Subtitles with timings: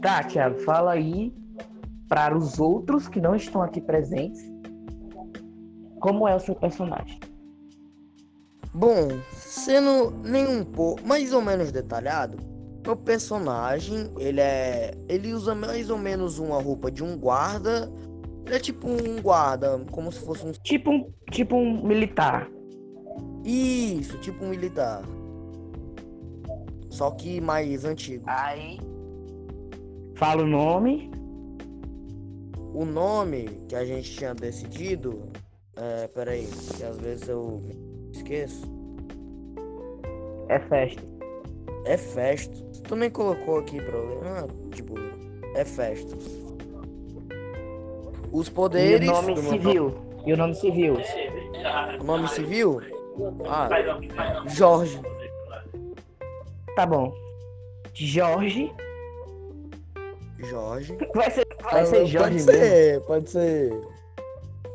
[0.00, 1.34] Tá, Thiago, fala aí
[2.08, 4.40] para os outros que não estão aqui presentes
[6.00, 7.20] como é o seu personagem.
[8.72, 12.38] Bom, sendo nem um pouco mais ou menos detalhado,
[12.84, 17.92] meu personagem, ele é, ele usa mais ou menos uma roupa de um guarda.
[18.46, 22.48] Ele é tipo um guarda, como se fosse um tipo um tipo um militar.
[23.44, 25.02] Isso, tipo um militar.
[26.88, 28.24] Só que mais antigo.
[28.26, 28.78] Aí
[30.20, 31.10] fala o nome.
[32.74, 35.22] O nome que a gente tinha decidido
[35.74, 36.46] é, peraí,
[36.76, 37.62] que às vezes eu
[38.12, 38.70] esqueço.
[40.48, 41.02] É festa.
[41.86, 42.54] É festa.
[42.70, 44.20] Você também colocou aqui problema?
[44.40, 44.94] Ah, tipo,
[45.54, 46.14] é festa.
[48.30, 49.08] Os poderes.
[49.08, 49.94] E o nome civil.
[50.26, 50.96] E o nome civil.
[51.98, 52.80] O nome civil?
[53.48, 53.68] Ah,
[54.46, 55.00] Jorge.
[56.76, 57.14] Tá bom.
[57.94, 58.70] Jorge.
[60.48, 60.96] Jorge.
[61.14, 63.80] Vai ser, vai ser Jorge pode ser, pode ser.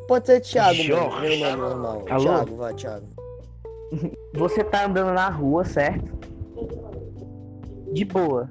[0.08, 1.40] Pode ser Thiago, Jorge.
[1.40, 2.06] meu nome normal.
[2.10, 2.24] Alô?
[2.24, 3.08] Thiago, vai, Thiago.
[4.34, 6.14] Você tá andando na rua, certo?
[7.94, 8.50] De boa.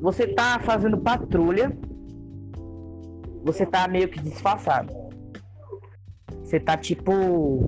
[0.00, 1.76] Você tá fazendo patrulha.
[3.44, 4.92] Você tá meio que disfarçado.
[6.42, 7.60] Você tá tipo.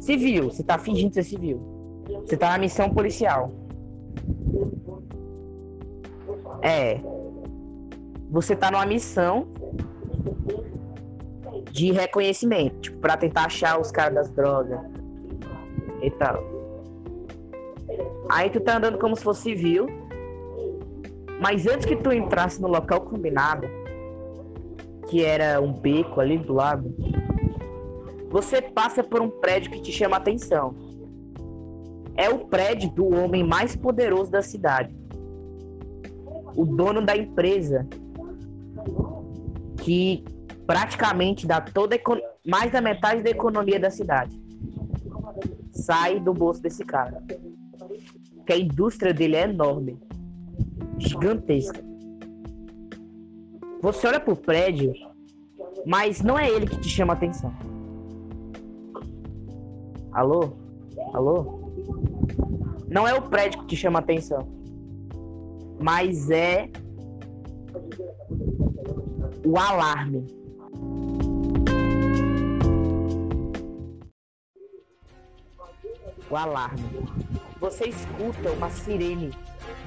[0.00, 0.50] Civil.
[0.50, 1.60] Você tá fingindo ser civil.
[2.24, 3.50] Você tá na missão policial.
[6.62, 7.00] É.
[8.30, 9.48] Você tá numa missão
[11.70, 14.80] de reconhecimento, tipo, pra tentar achar os caras das drogas
[16.02, 16.42] e tal.
[18.30, 19.86] Aí tu tá andando como se fosse civil,
[21.40, 23.66] mas antes que tu entrasse no local combinado,
[25.08, 26.94] que era um beco ali do lado,
[28.30, 30.74] você passa por um prédio que te chama a atenção.
[32.16, 34.94] É o prédio do homem mais poderoso da cidade.
[36.54, 37.86] O dono da empresa
[39.82, 40.24] que
[40.66, 41.98] praticamente dá toda
[42.46, 44.40] mais da metade da economia da cidade.
[45.72, 47.22] Sai do bolso desse cara.
[48.36, 49.98] Porque a indústria dele é enorme.
[50.98, 51.80] Gigantesca.
[53.80, 54.92] Você olha pro prédio,
[55.84, 57.52] mas não é ele que te chama atenção.
[60.12, 60.52] Alô?
[61.12, 61.60] Alô?
[62.88, 64.61] Não é o prédio que te chama atenção.
[65.82, 66.70] Mas é
[69.44, 70.24] o alarme.
[76.30, 76.84] O alarme.
[77.58, 79.32] Você escuta uma sirene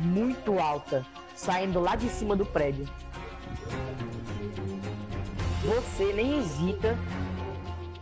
[0.01, 2.85] muito alta saindo lá de cima do prédio.
[5.63, 6.97] Você nem hesita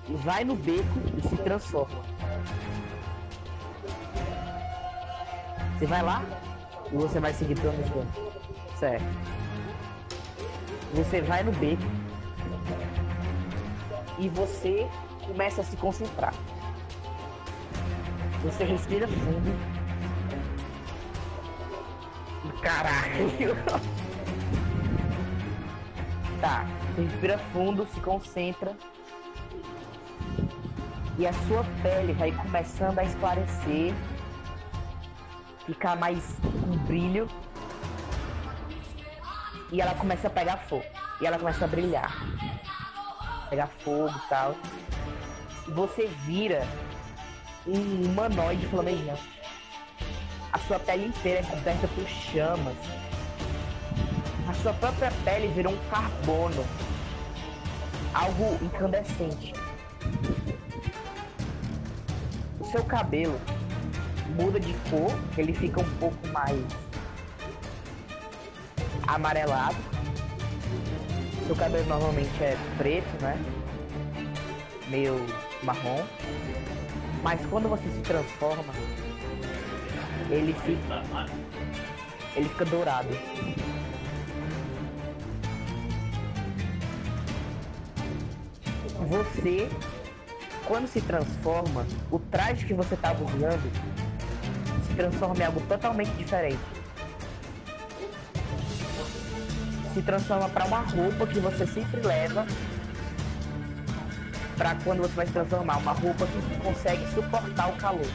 [0.10, 0.84] e vai no beco
[1.16, 2.02] e se transforma.
[5.78, 6.53] Você vai lá
[6.94, 8.06] ou você vai seguir pelo mesmo
[8.78, 9.04] Certo.
[10.94, 11.82] Você vai no beco
[14.20, 14.88] e você
[15.26, 16.34] começa a se concentrar.
[18.44, 19.84] Você respira fundo.
[22.62, 23.56] Caralho!
[26.42, 28.76] Tá, você respira fundo, se concentra.
[31.18, 33.94] E a sua pele vai começando a esclarecer,
[35.66, 37.28] ficar mais com brilho.
[39.72, 40.86] E ela começa a pegar fogo.
[41.20, 42.12] E ela começa a brilhar.
[43.50, 44.56] Pegar fogo e tal.
[45.68, 46.68] E você vira
[47.66, 49.42] um humanoide flamejante.
[50.52, 52.76] A sua pele inteira é coberta por chamas.
[54.48, 56.66] A sua própria pele virou um carbono.
[58.14, 59.54] Algo incandescente.
[62.60, 63.40] O seu cabelo
[64.30, 66.60] muda de cor, ele fica um pouco mais
[69.08, 69.76] amarelado.
[71.46, 73.38] Seu cabelo normalmente é preto, né?
[74.90, 75.26] Meio
[75.64, 76.04] marrom.
[77.22, 78.74] Mas quando você se transforma,
[80.30, 81.04] ele fica.
[82.36, 83.10] Ele fica dourado.
[89.08, 89.70] Você,
[90.66, 93.72] quando se transforma, o traje que você estava usando
[94.94, 96.60] transforma em algo totalmente diferente.
[99.94, 102.46] Se transforma para uma roupa que você sempre leva
[104.58, 108.08] para quando você vai se transformar, uma roupa que consegue suportar o calor.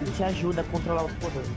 [0.00, 1.50] E te ajuda a controlar os poderes.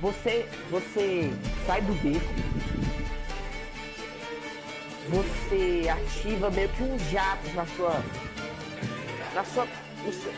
[0.00, 1.30] Você, você
[1.66, 2.49] sai do beco.
[5.50, 8.00] Você ativa meio que um jato na sua,
[9.34, 9.66] na sua,
[10.12, 10.32] seu...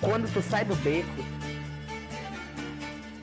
[0.00, 1.08] quando tu sai do beco,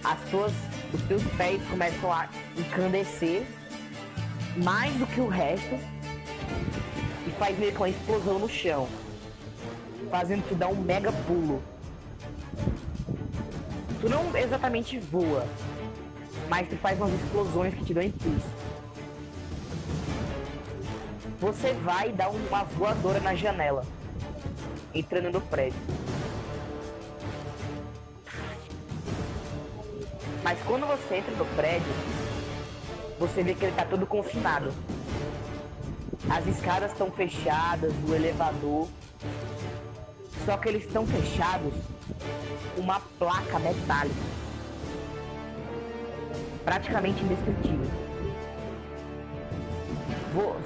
[0.05, 0.53] as tuas,
[0.93, 3.45] os teus pés começam a encandecer
[4.63, 5.77] mais do que o resto
[7.27, 8.87] e faz meio que uma explosão no chão,
[10.09, 11.61] fazendo tu dar um mega pulo.
[13.99, 15.45] Tu não exatamente voa,
[16.47, 18.66] mas tu faz umas explosões que te dão impulso.
[21.39, 23.85] Você vai dar uma voadora na janela,
[24.93, 25.79] entrando no prédio.
[30.43, 31.93] Mas quando você entra no prédio,
[33.19, 34.73] você vê que ele está todo confinado.
[36.27, 38.87] As escadas estão fechadas, o elevador.
[40.43, 41.73] Só que eles estão fechados
[42.75, 44.15] com uma placa metálica.
[46.65, 48.07] Praticamente indestrutível.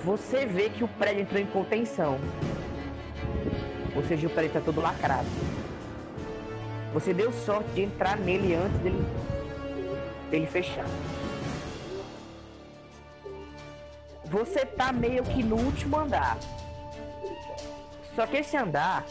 [0.03, 2.19] Você vê que o prédio entrou em contenção.
[3.95, 5.27] Ou seja, o prédio está todo lacrado.
[6.93, 9.05] Você deu sorte de entrar nele antes dele,
[10.29, 10.85] dele fechar.
[14.31, 16.37] você tá meio que no último andar.
[18.15, 19.05] Só que esse andar,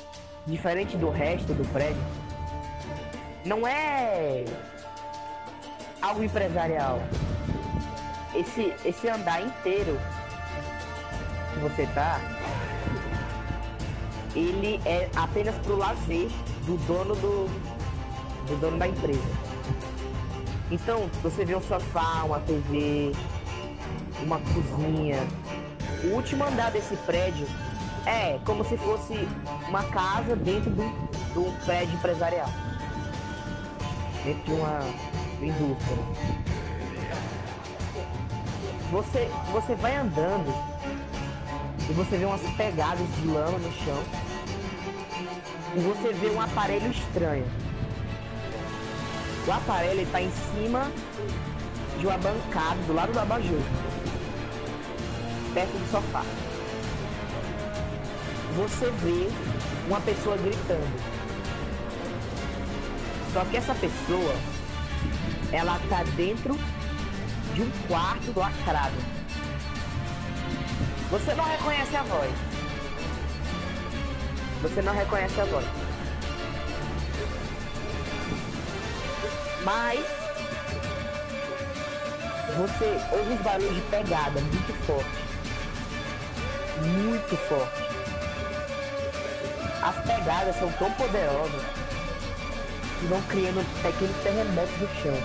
[0.47, 2.03] diferente do resto do prédio,
[3.45, 4.45] não é
[6.01, 7.01] algo empresarial.
[8.35, 10.01] Esse, esse andar inteiro
[11.61, 12.21] que você tá,
[14.35, 16.29] ele é apenas pro lazer
[16.65, 17.47] do dono do,
[18.47, 19.21] do dono da empresa.
[20.71, 23.13] Então, você vê um sofá, uma TV,
[24.23, 25.19] uma cozinha.
[26.05, 27.47] O último andar desse prédio
[28.07, 29.15] é como se fosse
[29.69, 32.49] uma casa dentro de um prédio empresarial.
[34.25, 34.81] Dentro de uma
[35.43, 35.97] indústria.
[38.93, 40.53] Você, você vai andando
[41.91, 44.03] e você vê umas pegadas de lama no chão.
[45.77, 47.45] E você vê um aparelho estranho.
[49.47, 50.91] O aparelho está em cima
[51.99, 53.61] de uma bancada do lado do abajur
[55.53, 56.25] perto do sofá.
[58.57, 59.29] Você vê
[59.89, 61.11] uma pessoa gritando.
[63.33, 64.35] Só que essa pessoa,
[65.53, 66.57] ela tá dentro
[67.55, 69.20] de um quarto lacrado.
[71.11, 72.33] Você não reconhece a voz.
[74.63, 75.67] Você não reconhece a voz.
[79.65, 80.01] Mas
[82.57, 85.31] você ouve os barulhos de pegada muito forte
[86.81, 87.83] muito forte.
[89.83, 91.63] As pegadas são tão poderosas
[92.99, 95.17] que vão criando pequenos terremotos no chão.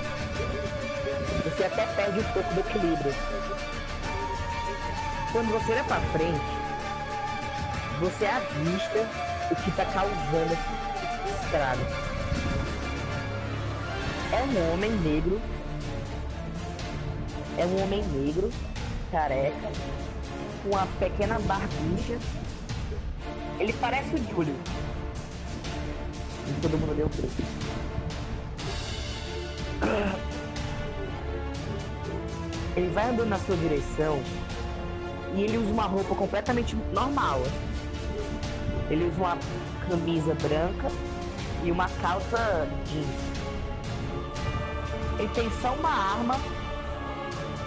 [1.44, 3.14] Você até perde um pouco do equilíbrio.
[5.36, 6.40] Quando você olha para frente,
[8.00, 9.06] você avista
[9.52, 11.82] o que está causando esse estrago.
[14.32, 15.42] É um homem negro.
[17.58, 18.50] É um homem negro,
[19.12, 19.72] careca,
[20.64, 22.18] com uma pequena barbicha.
[23.60, 24.56] Ele parece o Júlio.
[26.48, 27.44] E todo mundo deu preço.
[32.78, 34.24] Ele vai andando na sua direção
[35.36, 37.42] e ele usa uma roupa completamente normal.
[38.90, 39.38] Ele usa uma
[39.90, 40.88] camisa branca
[41.64, 43.08] e uma calça jeans.
[45.20, 46.36] Ele tem só uma arma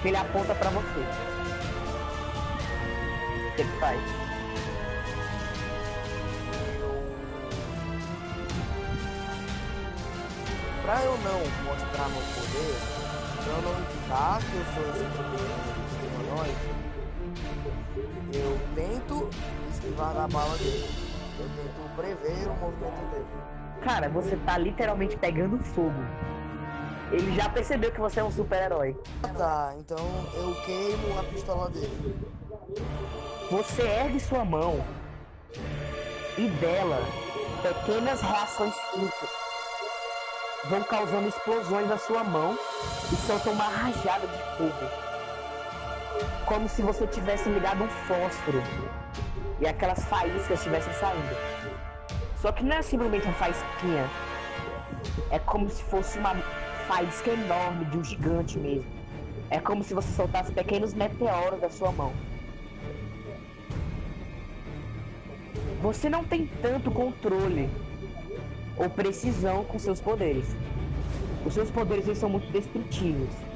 [0.01, 1.29] que ele aponta para você
[3.55, 4.01] que ele faz.
[10.83, 12.77] Pra eu não mostrar meu poder,
[13.45, 16.88] pra eu não indicar que eu sou esse humanoide,
[18.33, 19.29] eu tento
[19.71, 20.89] esquivar a bala dele.
[21.39, 23.27] Eu tento prever o movimento dele.
[23.83, 26.03] Cara, você tá literalmente pegando fogo.
[27.11, 28.97] Ele já percebeu que você é um super-herói.
[29.23, 29.99] Ah, tá, então
[30.35, 32.17] eu queimo a pistola dele.
[33.51, 34.85] Você ergue sua mão
[36.37, 36.99] e dela
[37.63, 39.31] pequenas reações químicas
[40.69, 42.59] vão causando explosões na sua mão
[43.13, 45.08] e soltam uma rajada de fogo.
[46.47, 48.63] Como se você tivesse ligado um fósforo
[49.61, 51.37] e aquelas faíscas estivessem saindo.
[52.41, 54.09] Só que não é simplesmente uma faísquinha.
[55.31, 56.35] É como se fosse uma
[56.87, 58.91] faísca enorme de um gigante mesmo.
[59.51, 62.13] É como se você soltasse pequenos meteoros da sua mão.
[65.81, 67.69] você não tem tanto controle
[68.77, 70.47] ou precisão com seus poderes.
[71.47, 73.48] Os seus poderes eles são muito destrutivos.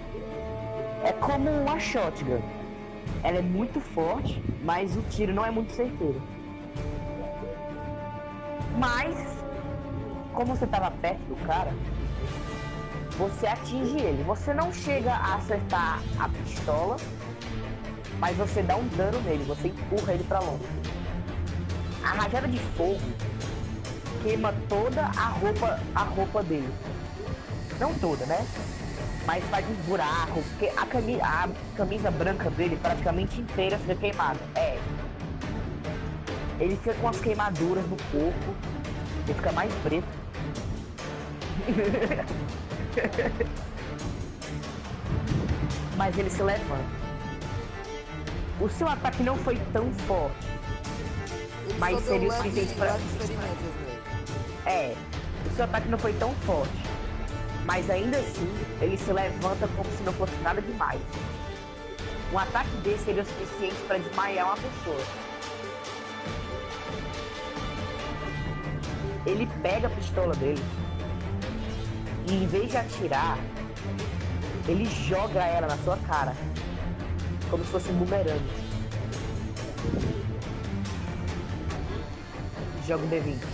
[1.05, 2.41] É como uma shotgun.
[3.23, 6.21] Ela é muito forte, mas o tiro não é muito certeiro.
[8.79, 9.17] Mas,
[10.33, 11.73] como você tava perto do cara,
[13.19, 14.23] você atinge ele.
[14.25, 16.97] Você não chega a acertar a pistola,
[18.19, 20.65] mas você dá um dano nele, você empurra ele para longe.
[22.05, 23.01] A rajada de fogo
[24.23, 26.73] queima toda a roupa, a roupa dele.
[27.79, 28.47] Não toda, né?
[29.27, 34.41] Mas faz um buraco, porque a camisa, a camisa branca dele praticamente inteira fica queimada.
[34.57, 34.77] É.
[36.59, 38.55] Ele fica com as queimaduras no corpo,
[39.25, 40.09] ele fica mais preto.
[45.97, 47.03] Mas ele se levanta.
[48.61, 50.49] O seu ataque não foi tão forte.
[51.69, 52.99] Ele Mas seria o suficiente pra-.
[54.65, 54.95] É,
[55.51, 56.71] o seu ataque não foi tão forte.
[57.65, 58.49] Mas ainda assim,
[58.81, 61.01] ele se levanta como se não fosse nada demais.
[62.33, 65.01] Um ataque desse seria o suficiente para desmaiar uma pessoa.
[69.25, 70.63] Ele pega a pistola dele
[72.29, 73.39] e em vez de atirar,
[74.67, 76.35] ele joga ela na sua cara.
[77.51, 78.43] Como se fosse um bumerangue.
[82.87, 83.52] Joga um D20.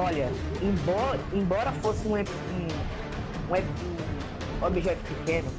[0.00, 0.30] Olha,
[0.62, 2.22] embora, embora fosse um, um,
[3.50, 3.54] um
[4.60, 5.50] um objeto pequeno,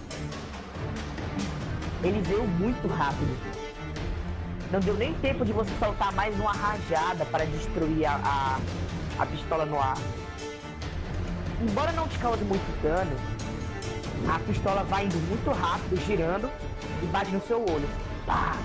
[2.02, 3.38] ele veio muito rápido.
[4.72, 8.60] Não deu nem tempo de você soltar mais uma rajada para destruir a, a,
[9.22, 9.98] a pistola no ar.
[11.62, 13.12] Embora não te cause muito dano,
[14.34, 16.50] a pistola vai indo muito rápido, girando
[17.04, 17.90] e bate no seu olho.
[18.26, 18.56] Pá!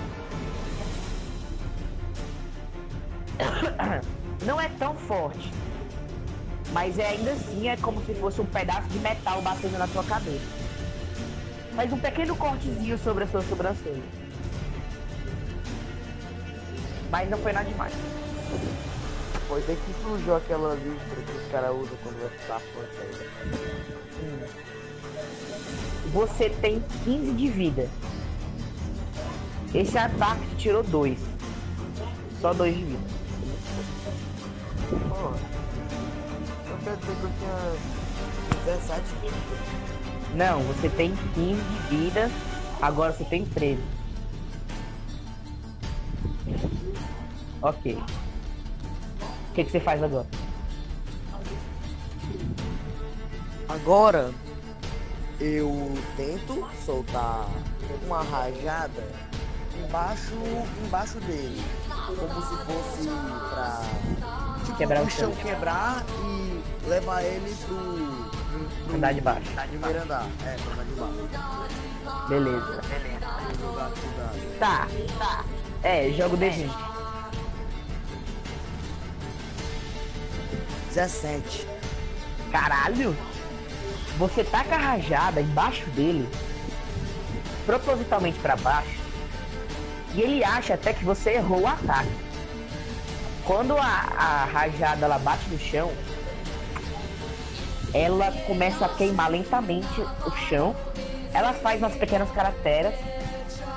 [4.42, 5.52] Não é tão forte,
[6.72, 10.04] mas é ainda assim é como se fosse um pedaço de metal batendo na sua
[10.04, 10.44] cabeça.
[11.74, 14.02] Faz um pequeno cortezinho sobre a sua sobrancelha.
[17.10, 17.92] Mas não foi nada demais.
[19.48, 24.48] Foi daí que surgiu aquela listra que os caras usam quando vai ficar forte ainda.
[26.12, 27.88] Você tem 15 de vida.
[29.74, 31.18] Esse ataque tirou 2.
[32.40, 33.23] Só 2 de vida.
[34.90, 35.36] Porra.
[36.70, 37.56] Eu dizer que eu tinha
[38.64, 39.34] 17 de vida.
[40.34, 42.30] Não, você tem 15 de vida.
[42.82, 43.80] Agora você tem 13.
[47.62, 47.94] Ok.
[47.94, 50.26] O que, que você faz agora?
[53.68, 54.32] Agora
[55.40, 57.48] eu tento soltar
[58.04, 59.02] uma rajada
[59.78, 60.34] embaixo,
[60.84, 63.08] embaixo dele, como se fosse
[63.50, 64.43] pra
[64.76, 69.50] Quebrar o chão quebrar e levar ele pro, pro Andar de baixo.
[69.68, 72.28] primeiro andar, é, pro andar de baixo.
[72.28, 72.80] Beleza.
[73.20, 74.58] Dado.
[74.58, 74.88] Tá,
[75.18, 75.44] tá.
[75.82, 76.70] É, joga o D20.
[80.88, 81.66] 17.
[82.52, 83.16] Caralho!
[84.16, 86.28] Você taca a rajada embaixo dele,
[87.66, 89.00] propositalmente pra baixo,
[90.14, 92.23] e ele acha até que você errou o ataque.
[93.44, 95.92] Quando a, a rajada ela bate no chão,
[97.92, 100.74] ela começa a queimar lentamente o chão.
[101.32, 102.94] Ela faz umas pequenas crateras,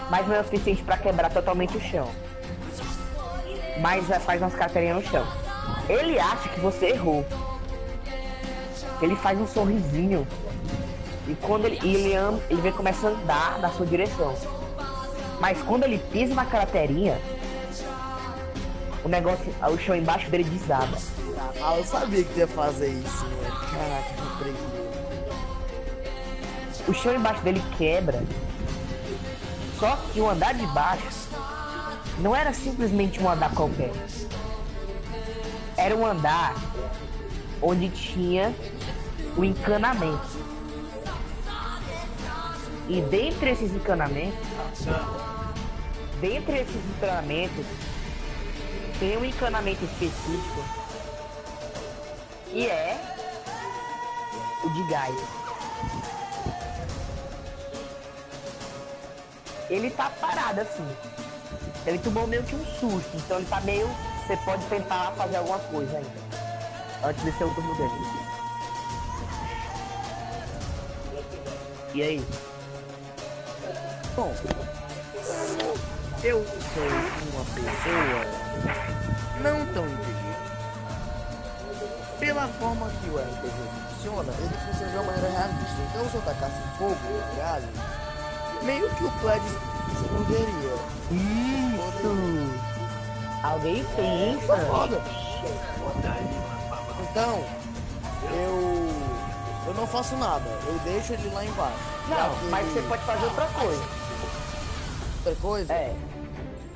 [0.10, 2.10] mas não é o suficiente para quebrar totalmente o chão.
[3.82, 5.28] Mas ela faz umas craterinhas no chão.
[5.90, 7.26] Ele acha que você errou.
[9.02, 10.26] Ele faz um sorrisinho.
[11.28, 12.14] E quando ele, ele,
[12.50, 14.34] ele vem começa a andar na sua direção.
[15.42, 17.20] Mas quando ele pisa na craterinha,
[19.08, 20.98] o negócio, o chão embaixo dele desaba.
[21.62, 23.50] Ah, eu sabia que tu ia fazer isso, né?
[23.72, 24.68] Caraca, que preguiça.
[26.90, 28.22] O chão embaixo dele quebra.
[29.80, 31.30] Só que o andar de baixo
[32.20, 33.94] não era simplesmente um andar qualquer.
[35.78, 36.54] Era um andar
[37.62, 38.54] onde tinha
[39.38, 40.38] o encanamento.
[42.90, 44.40] E dentre esses encanamentos,
[46.20, 47.66] dentre esses encanamentos,
[49.00, 50.64] tem um encanamento específico
[52.50, 53.00] que é
[54.64, 55.16] o de gás.
[59.70, 60.88] Ele tá parado assim.
[61.86, 63.88] Ele tomou meio que um susto, então ele tá meio.
[64.26, 66.28] Você pode tentar fazer alguma coisa ainda.
[67.04, 68.18] Antes de ser o turno.
[71.94, 72.28] E aí?
[74.16, 74.34] Bom,
[76.24, 76.88] eu sou
[77.34, 78.47] uma pessoa
[79.42, 80.38] não tão inteligente.
[82.20, 83.54] mesma forma que o RPG
[83.90, 85.82] funciona, ele funciona de uma maneira realista.
[85.90, 87.68] Então se eu tacasse fogo no galho,
[88.64, 89.46] meio que o Pledge
[89.94, 90.76] exploderia.
[91.12, 92.68] Isso!
[93.44, 94.58] Alguém pensa.
[94.66, 95.02] foda.
[97.12, 97.44] Então,
[98.34, 98.88] eu.
[99.68, 101.78] Eu não faço nada, eu deixo ele lá embaixo.
[102.08, 103.84] Não, mas você pode fazer outra coisa.
[105.26, 105.74] Outra coisa?
[105.74, 105.94] É.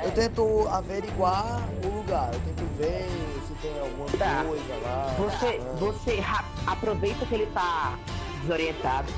[0.03, 3.07] Eu tento averiguar o lugar, eu tento ver
[3.47, 4.43] se tem alguma Tá.
[4.43, 5.15] coisa lá.
[5.17, 5.75] Você, Ah.
[5.77, 6.23] você
[6.65, 7.93] aproveita que ele tá
[8.41, 9.13] desorientado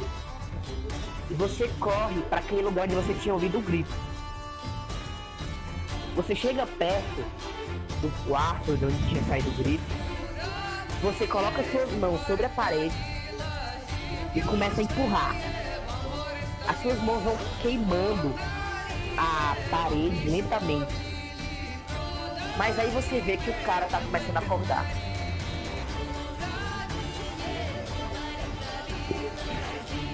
[1.30, 3.94] e você corre para aquele lugar onde você tinha ouvido o grito.
[6.16, 7.24] Você chega perto
[8.02, 9.84] do quarto de onde tinha saído o grito.
[11.02, 12.96] Você coloca suas mãos sobre a parede
[14.36, 15.36] e começa a empurrar.
[16.68, 18.34] As suas mãos vão queimando
[19.18, 20.94] a parede lentamente.
[22.58, 24.86] Mas aí você vê que o cara tá começando a acordar.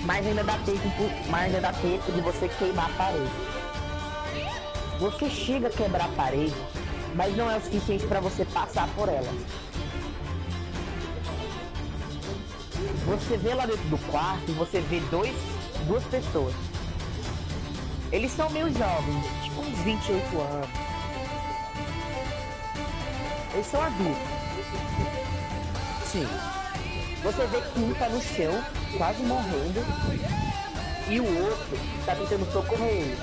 [0.06, 0.90] Mas ainda dá tempo,
[1.30, 3.32] mas ainda dá tempo de você queimar a parede.
[5.00, 6.56] Você chega a quebrar a parede,
[7.16, 9.32] mas não é o suficiente para você passar por ela.
[13.06, 15.36] Você vê lá dentro do quarto você vê dois,
[15.88, 16.69] duas pessoas.
[18.12, 20.70] Eles são meio jovens, tipo uns 28 anos.
[23.54, 24.40] Eles são adultos.
[26.06, 26.28] Sim.
[27.22, 28.64] Você vê que um tá no chão,
[28.98, 29.86] quase morrendo,
[31.10, 33.18] e o outro tá tentando socorrer ele.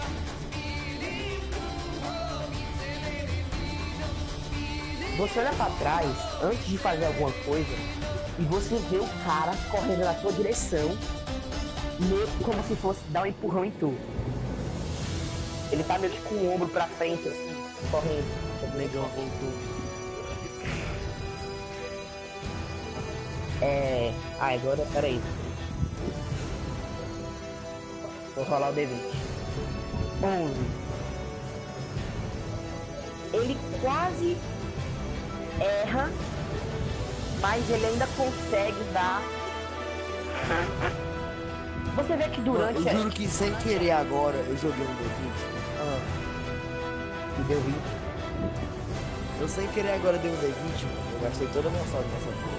[5.17, 6.07] Você olha pra trás
[6.43, 7.75] antes de fazer alguma coisa
[8.39, 10.97] e você vê o cara correndo na sua direção,
[12.01, 13.97] meio como se fosse dar um empurrão em tu.
[15.71, 17.55] Ele tá meio que com o ombro pra frente, assim,
[17.91, 18.47] correndo.
[18.63, 19.53] O negão voltou.
[23.61, 24.13] É.
[24.39, 25.21] Ah, agora, peraí.
[28.35, 28.89] Vou rolar o D20.
[30.23, 30.55] 11.
[33.33, 34.37] Ele quase
[35.61, 36.11] erra,
[37.41, 39.23] mas ele ainda consegue dar.
[41.97, 42.87] Você vê que durante.
[42.87, 45.56] Eu juro que sem querer agora eu joguei um D20.
[47.39, 47.75] E deu 20.
[49.41, 51.13] Eu sem querer agora dei um D20, mano.
[51.15, 52.57] Eu gastei toda a minha sorte nessa porra.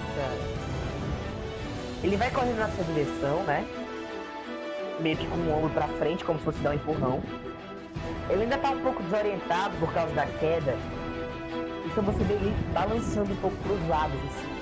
[2.04, 3.66] Ele vai correndo na sua direção, né?
[5.00, 7.24] Meio que com o ombro pra frente, como se fosse dar um empurrão.
[8.30, 10.78] Ele ainda tá um pouco desorientado por causa da queda.
[11.86, 14.58] Então você vê ele balançando um pouco pros lados, assim.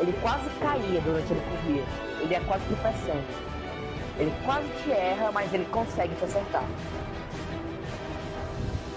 [0.00, 1.82] Ele quase caía durante ele corria.
[2.20, 3.24] Ele é quase tropeçando.
[4.18, 6.64] Ele quase te erra, mas ele consegue te acertar.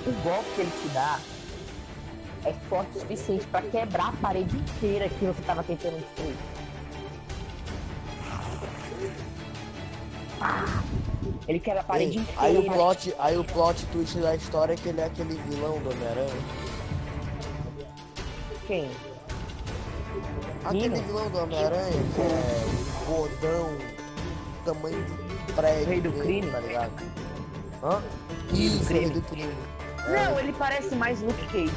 [0.06, 1.20] O golpe que ele te dá
[2.46, 6.36] é forte o suficiente pra quebrar a parede inteira que você tava tentando destruir.
[10.40, 10.82] Ah,
[11.48, 12.42] Ele quebra a parede Ei, inteira.
[12.42, 15.78] aí o plot, aí o plot twist da história é que ele é aquele vilão
[15.80, 16.42] do Homem-Aranha.
[18.66, 18.90] Quem?
[20.66, 21.04] Aquele Nino?
[21.04, 23.70] vilão do Homem-Aranha que é gordão,
[24.66, 25.86] tamanho de prédio.
[25.88, 26.52] Rei do crime?
[26.52, 26.92] Tá ligado?
[27.84, 28.02] Hã?
[28.54, 29.54] Isso, rei do crime.
[30.08, 31.72] Não, ele parece mais Luke Cage.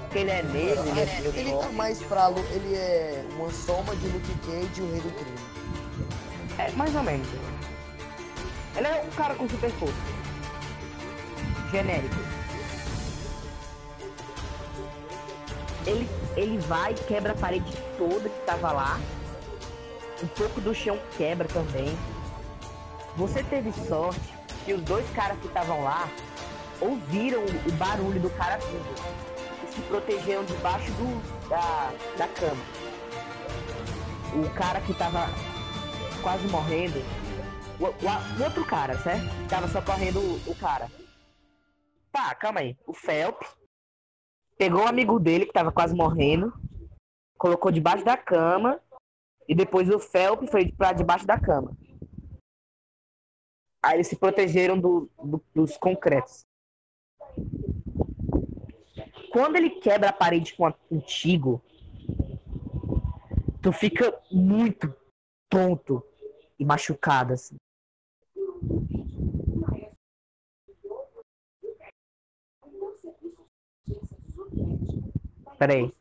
[0.00, 2.26] Porque ele é negro, ele é Ele, ele tá mais pra.
[2.26, 5.38] Lu- Ele é uma soma de Luke Cage e o rei do crime.
[6.58, 7.26] É, mais ou menos.
[8.76, 9.94] Ele é um cara com super força.
[11.70, 12.16] Genérico.
[15.86, 19.00] Ele, ele vai, quebra a parede toda que tava lá.
[20.22, 21.96] Um pouco do chão quebra também.
[23.16, 24.20] Você teve sorte
[24.70, 26.08] que os dois caras que estavam lá
[26.80, 28.94] ouviram o barulho do cara vindo.
[29.64, 32.62] E se protegeram debaixo do, da, da cama.
[34.32, 35.26] O cara que tava
[36.22, 37.00] quase morrendo.
[37.80, 39.24] O, o- o outro cara, certo?
[39.48, 40.88] Tava socorrendo o, o cara.
[42.12, 42.76] Tá, calma aí.
[42.86, 43.48] O Phelps
[44.56, 46.52] pegou o amigo dele que tava quase morrendo,
[47.36, 48.78] colocou debaixo da cama
[49.48, 51.76] e depois o Phelps foi pra debaixo da cama.
[53.82, 56.44] Aí eles se protegeram do- do- dos concretos.
[59.32, 61.62] Quando ele quebra a parede contigo,
[63.62, 64.94] tu fica muito
[65.48, 66.04] tonto
[66.58, 67.56] e machucado, assim.
[75.58, 75.92] Peraí.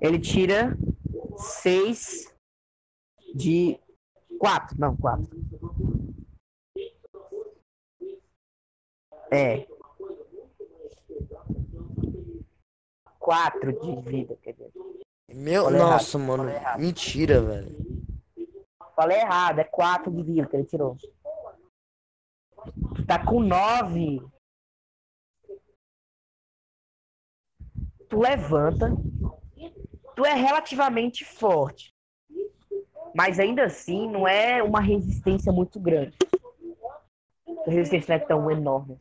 [0.00, 0.76] Ele tira
[1.36, 2.33] seis
[3.34, 3.80] de
[4.38, 5.28] quatro, não, quatro.
[9.30, 9.66] É.
[13.18, 14.70] 4 de vida, quer dizer.
[15.32, 16.44] Meu, Falei nossa, errado, mano.
[16.78, 17.74] Mentira, velho.
[18.94, 20.96] Falei errado, é 4 de vida que ele tirou.
[22.94, 24.20] Tu tá com 9.
[28.08, 28.90] Tu levanta.
[30.14, 31.93] Tu é relativamente forte.
[33.14, 36.16] Mas ainda assim, não é uma resistência muito grande.
[37.66, 39.00] A resistência não é tão enorme.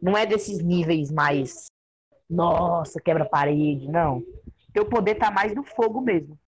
[0.00, 1.66] Não é desses níveis mais.
[2.30, 3.88] Nossa, quebra parede.
[3.88, 4.22] Não.
[4.72, 6.38] Teu poder tá mais no fogo mesmo.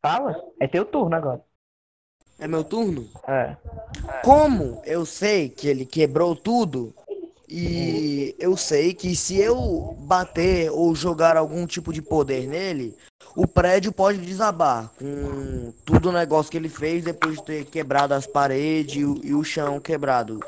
[0.00, 0.36] Fala.
[0.58, 1.44] É teu turno agora.
[2.40, 3.08] É meu turno?
[3.26, 3.56] É.
[4.24, 6.94] Como eu sei que ele quebrou tudo
[7.48, 12.94] e eu sei que se eu bater ou jogar algum tipo de poder nele,
[13.34, 18.12] o prédio pode desabar com tudo o negócio que ele fez depois de ter quebrado
[18.12, 20.40] as paredes e o, chão quebrado.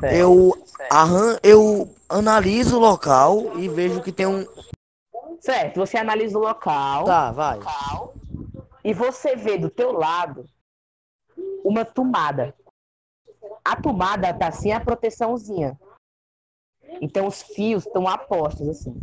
[0.00, 0.14] Certo.
[0.14, 0.52] Eu,
[0.90, 4.44] arran eu analiso o local e vejo que tem um.
[5.40, 7.04] Certo, você analisa o local.
[7.04, 7.60] Tá, vai.
[8.82, 10.44] e você vê do teu lado
[11.64, 12.52] uma tomada.
[13.64, 15.78] A tomada tá sem a proteçãozinha.
[17.00, 19.00] Então os fios estão apostos assim.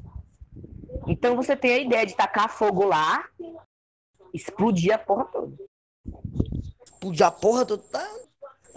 [1.07, 3.27] Então você tem a ideia de tacar fogo lá,
[4.33, 5.55] explodir a porra toda.
[6.83, 8.07] Explodir a porra, tu tá,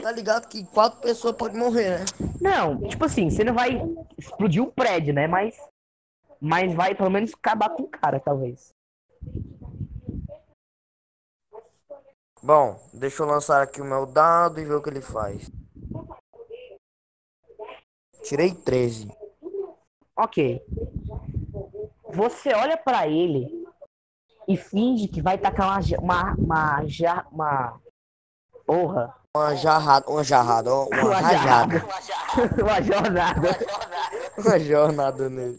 [0.01, 2.05] tá ligado que quatro pessoas podem morrer, né?
[2.41, 3.81] Não, tipo assim, você não vai
[4.17, 5.27] explodir o prédio, né?
[5.27, 5.57] Mas,
[6.41, 8.73] mas vai pelo menos acabar com o cara, talvez.
[12.43, 15.51] Bom, deixa eu lançar aqui o meu dado e ver o que ele faz.
[18.23, 19.11] Tirei 13.
[20.17, 20.63] Ok.
[22.13, 23.49] Você olha pra ele
[24.49, 27.81] e finge que vai tacar uma uma uma, ja- uma
[28.67, 31.85] porra, Uma jarrada, uma jarrada, ó, uma rajada.
[32.63, 33.49] uma jornada.
[34.37, 35.59] Uma jornada nele.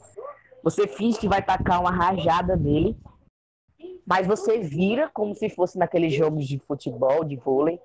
[0.64, 2.98] Você finge que vai tacar uma rajada nele,
[4.06, 7.80] mas você vira como se fosse naqueles jogos de futebol, de vôlei,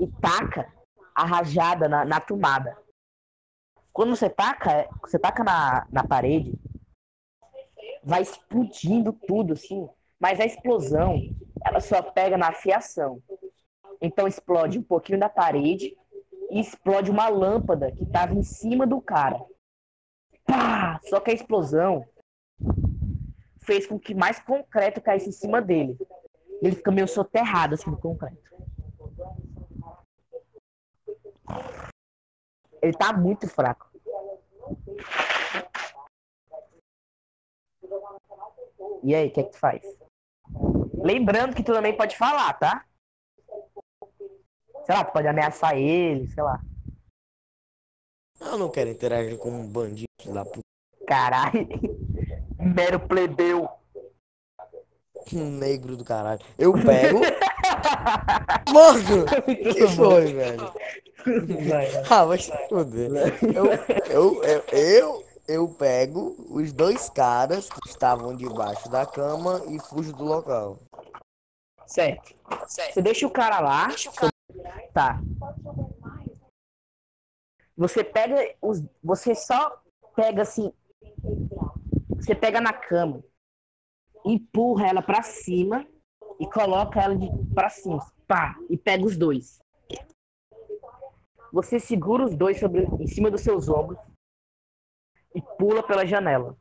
[0.00, 0.66] e taca
[1.14, 2.76] a rajada na, na tomada.
[3.96, 6.52] Quando você taca, você taca na, na parede,
[8.04, 9.88] vai explodindo tudo, assim,
[10.20, 11.18] mas a explosão,
[11.64, 13.22] ela só pega na fiação.
[13.98, 15.96] Então explode um pouquinho da parede
[16.50, 19.42] e explode uma lâmpada que estava em cima do cara.
[20.44, 21.00] Pá!
[21.04, 22.04] Só que a explosão
[23.60, 25.96] fez com que mais concreto caísse em cima dele.
[26.60, 28.44] Ele fica meio soterrado assim no concreto.
[32.82, 33.85] Ele tá muito fraco.
[39.02, 39.82] E aí, o que é que tu faz?
[40.94, 42.84] Lembrando que tu também pode falar, tá?
[44.84, 46.60] Sei lá, tu pode ameaçar ele, sei lá.
[48.40, 50.60] Eu não quero interagir com um bandido lá puta.
[51.06, 51.68] Caralho.
[52.58, 53.68] Mero plebeu.
[55.34, 56.40] Um negro do caralho.
[56.58, 57.20] Eu pego.
[58.72, 59.24] Mano,
[59.72, 60.72] que foi, velho?
[61.68, 62.02] Vai, vai.
[62.08, 63.10] Ah, vai se foder.
[63.42, 63.66] Eu,
[64.10, 70.12] eu, eu, eu, eu pego os dois caras que estavam debaixo da cama e fujo
[70.12, 70.78] do local.
[71.86, 72.34] Certo.
[72.66, 73.88] Você deixa o cara lá.
[74.92, 75.20] Tá.
[77.76, 78.82] Você pega os.
[79.02, 79.80] Você só
[80.14, 80.72] pega assim.
[82.16, 83.22] Você pega na cama,
[84.26, 85.86] empurra ela pra cima
[86.40, 88.04] e coloca ela de para cima.
[88.26, 88.56] Pá!
[88.68, 89.60] E pega os dois.
[91.52, 93.98] Você segura os dois sobre, em cima dos seus ombros
[95.34, 96.56] e pula pela janela.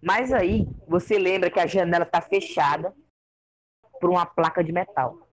[0.00, 2.94] Mas aí você lembra que a janela tá fechada
[4.00, 5.28] por uma placa de metal.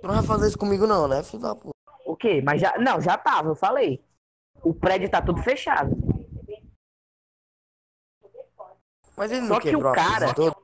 [0.00, 1.74] Tu não vai fazer isso comigo não, né, filho da puta?
[2.04, 2.42] O quê?
[2.42, 2.76] Mas já.
[2.78, 4.04] Não, já tava, eu falei.
[4.62, 5.96] O prédio tá tudo fechado.
[9.20, 10.56] Mas ele Só não que quebrou o a cara- toda?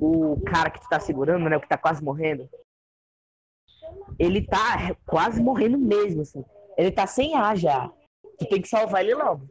[0.00, 1.58] O cara que tu tá segurando, né?
[1.58, 2.48] O que tá quase morrendo.
[4.18, 6.42] Ele tá quase morrendo mesmo, assim.
[6.74, 7.92] Ele tá sem ar já.
[8.38, 9.44] Tu tem que salvar ele logo.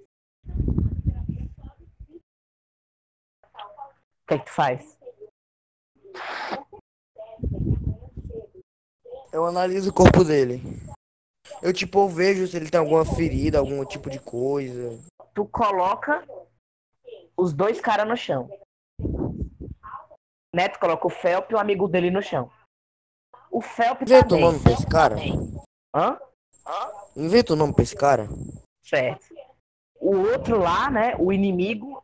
[4.24, 4.98] O que é que tu faz?
[9.32, 10.64] Eu analiso o corpo dele.
[11.62, 15.00] Eu, tipo, vejo se ele tem alguma ferida, algum tipo de coisa.
[15.36, 16.26] Tu coloca
[17.42, 18.48] os dois caras no chão.
[20.54, 22.52] Tu coloca o Felp e o amigo dele no chão.
[23.50, 24.46] O Felp tá Inventa o bem.
[24.46, 25.16] nome pra esse cara?
[25.96, 26.20] Hã?
[27.16, 28.28] Inventa o nome pra esse cara?
[28.84, 29.26] Certo.
[30.00, 31.16] O outro lá, né?
[31.18, 32.04] O inimigo,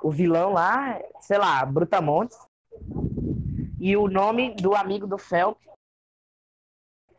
[0.00, 2.38] o vilão lá, sei lá, Brutamontes.
[3.80, 5.58] E o nome do amigo do Felp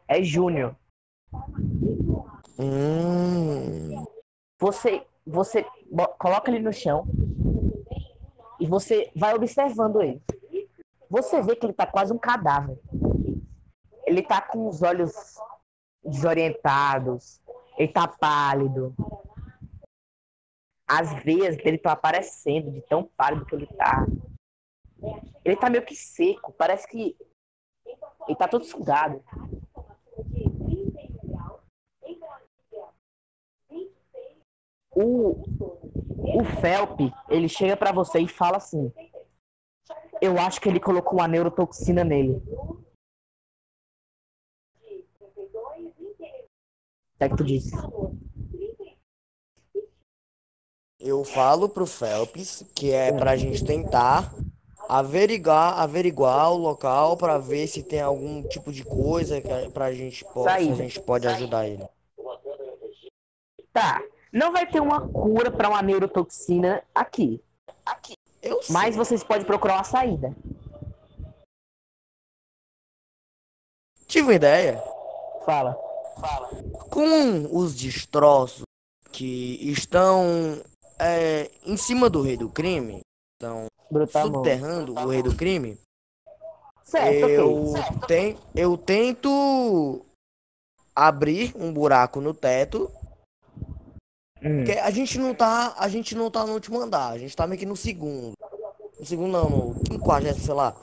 [0.08, 0.76] é Júnior.
[2.58, 4.06] Hum.
[4.60, 5.66] Você, você
[6.18, 7.06] coloca ele no chão
[8.60, 10.22] e você vai observando ele.
[11.10, 12.80] Você vê que ele tá quase um cadáver.
[14.06, 15.14] Ele tá com os olhos
[16.04, 17.42] desorientados,
[17.78, 18.96] ele tá pálido.
[20.88, 24.06] As veias dele estão aparecendo de tão pálido que ele tá.
[25.44, 27.16] Ele tá meio que seco, parece que
[28.28, 29.24] ele tá todo sugado.
[34.94, 35.42] O,
[36.40, 37.00] o Felp,
[37.30, 38.92] ele chega pra você e fala assim:
[40.22, 42.42] Eu acho que ele colocou uma neurotoxina nele.
[42.46, 42.84] O
[47.18, 47.72] que é que tu disse?
[51.00, 54.34] Eu falo pro Phelps que é pra gente tentar
[54.90, 59.92] averiguar, averiguar o local pra ver se tem algum tipo de coisa que a- pra
[59.94, 61.88] gente, po- se a gente pode ajudar ele.
[63.74, 64.02] Tá.
[64.32, 67.42] Não vai ter uma cura pra uma neurotoxina aqui.
[68.42, 68.74] Eu sei.
[68.74, 70.36] Mas vocês podem procurar uma saída.
[74.08, 74.82] tive uma ideia.
[75.46, 75.74] Fala.
[76.90, 78.64] Com os destroços
[79.12, 80.62] que estão
[81.00, 83.02] é, em cima do rei do crime,
[83.34, 83.68] estão
[84.12, 85.78] subterrando o rei do crime,
[86.84, 87.84] Certo, eu, ok.
[88.06, 90.06] ten- eu tento
[90.94, 92.92] abrir um buraco no teto
[94.44, 94.64] Hum.
[94.64, 95.76] Porque a gente não tá.
[95.78, 98.34] A gente não tá no último andar, a gente tá meio que no segundo.
[99.00, 100.76] No segundo não, no quinquagésimo, sei lá.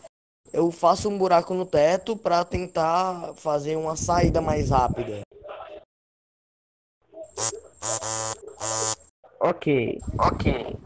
[0.52, 5.20] Eu faço um buraco no teto pra tentar fazer uma saída mais rápida.
[9.40, 10.00] Ok.
[10.18, 10.76] Ok.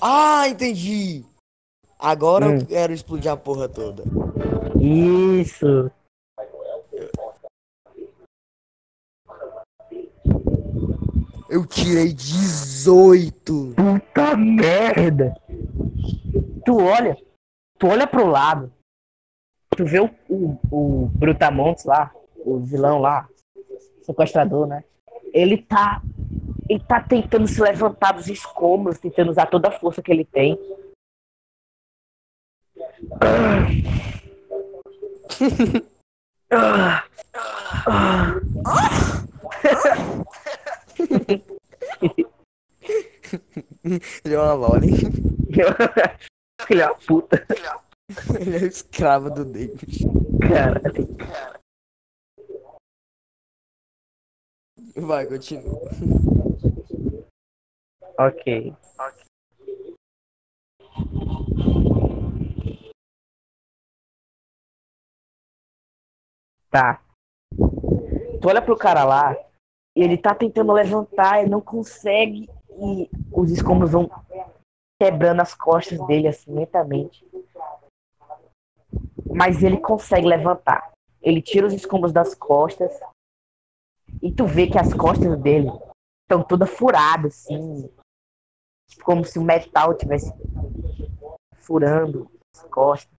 [0.00, 1.24] Ah, entendi!
[1.98, 2.58] Agora Hum.
[2.58, 4.04] eu quero explodir a porra toda.
[4.80, 5.90] Isso.
[11.48, 13.74] Eu tirei 18!
[13.74, 15.34] Puta merda.
[16.64, 17.16] Tu olha.
[17.78, 18.70] Tu olha pro lado.
[19.74, 22.12] Tu vê o, o, o Brutamontes lá.
[22.44, 23.26] O vilão lá.
[24.02, 24.84] Sequestrador, né?
[25.32, 26.02] Ele tá.
[26.68, 30.58] Ele tá tentando se levantar dos escombros, tentando usar toda a força que ele tem.
[36.50, 37.04] Ah.
[37.86, 38.40] Ah.
[44.24, 44.90] Ele é uma loli.
[46.66, 47.46] Filha da puta,
[48.40, 50.04] Ele é o escravo do David.
[50.48, 50.80] cara.
[54.96, 55.90] Vai, continua.
[58.18, 58.74] Ok.
[66.70, 67.00] Tá.
[68.40, 69.34] Tu olha pro cara lá
[70.02, 72.48] ele tá tentando levantar e não consegue
[72.80, 74.08] e os escombros vão
[75.00, 77.26] quebrando as costas dele assim lentamente.
[79.34, 80.92] Mas ele consegue levantar.
[81.20, 82.92] Ele tira os escombros das costas
[84.22, 85.68] e tu vê que as costas dele
[86.22, 87.90] estão todas furadas assim,
[89.02, 90.32] como se o metal tivesse
[91.56, 93.12] furando as costas.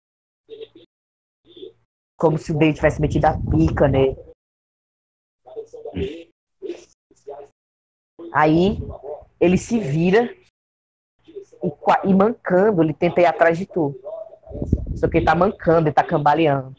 [2.16, 4.16] Como se o dele tivesse metido a pica nele.
[8.32, 8.78] Aí
[9.40, 10.34] ele se vira
[11.62, 13.94] e, e mancando, ele tenta ir atrás de tu.
[14.96, 16.74] Só que ele tá mancando, ele tá cambaleando.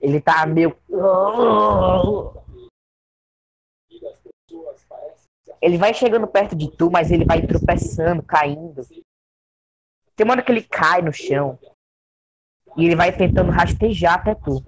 [0.00, 0.76] Ele tá meio.
[5.60, 8.82] Ele vai chegando perto de tu, mas ele vai tropeçando, caindo.
[10.16, 11.58] Tem uma hora que ele cai no chão.
[12.76, 14.62] E ele vai tentando rastejar até tu.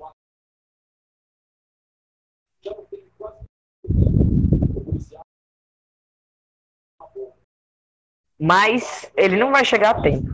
[8.44, 10.28] Mas ele não vai chegar a tempo.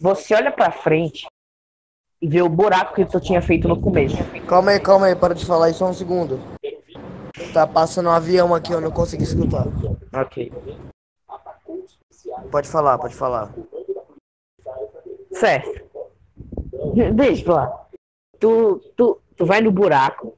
[0.00, 1.28] Você olha pra frente
[2.20, 4.16] e vê o buraco que tu tinha feito no começo.
[4.48, 6.40] Calma aí, calma aí, para de falar aí só um segundo.
[7.54, 9.64] Tá passando um avião aqui, eu não consegui escutar.
[10.12, 10.52] Ok.
[12.50, 13.54] Pode falar, pode falar.
[15.30, 15.88] Certo.
[17.14, 17.86] Deixa lá.
[18.40, 20.36] Tu, tu, tu vai no buraco.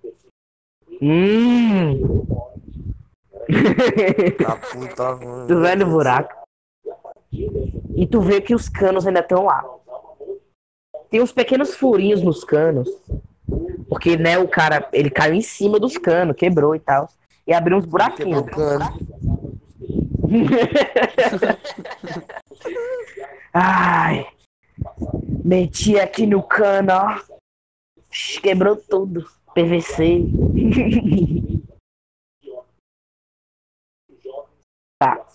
[1.01, 2.23] Hum.
[4.45, 5.19] Tá puta.
[5.47, 6.43] tu vai no buraco.
[7.95, 9.65] E tu vê que os canos ainda estão lá.
[11.11, 12.89] Tem uns pequenos furinhos nos canos.
[13.89, 17.09] Porque, né, o cara, ele caiu em cima dos canos, quebrou e tal.
[17.47, 18.45] E abriu uns buraquinhos.
[23.53, 24.27] Ai.
[25.45, 27.21] Meti aqui no cano, ó.
[28.43, 29.27] Quebrou tudo.
[29.55, 30.23] PVC.
[35.03, 35.27] tá.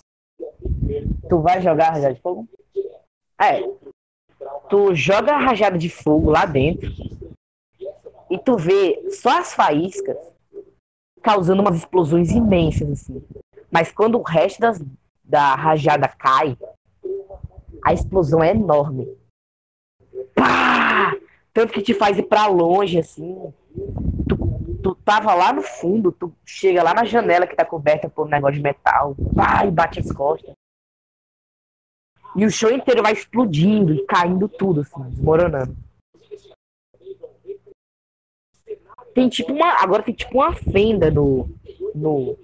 [1.28, 2.48] Tu vai jogar rajada de fogo?
[3.38, 3.60] É.
[4.70, 6.90] Tu joga a rajada de fogo lá dentro
[8.30, 10.16] e tu vê só as faíscas
[11.22, 13.22] causando umas explosões imensas, assim.
[13.70, 14.82] Mas quando o resto das,
[15.22, 16.56] da rajada cai,
[17.84, 19.14] a explosão é enorme.
[20.34, 21.14] Pá!
[21.52, 23.52] Tanto que te faz ir pra longe, assim.
[24.82, 28.30] Tu, tava lá no fundo, tu chega lá na janela que tá coberta por um
[28.30, 29.16] negócio de metal,
[29.66, 30.54] e bate as costas.
[32.36, 35.76] E o show inteiro vai explodindo e caindo tudo, assim, desmoronando.
[39.14, 39.82] Tem tipo uma.
[39.82, 41.48] Agora tem tipo uma fenda no.
[41.94, 42.38] no.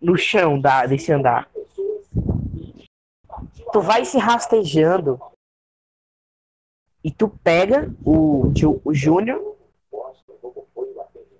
[0.00, 1.50] no chão da, desse andar.
[3.72, 5.20] Tu vai se rastejando.
[7.04, 8.52] E tu pega o,
[8.84, 9.55] o Júnior,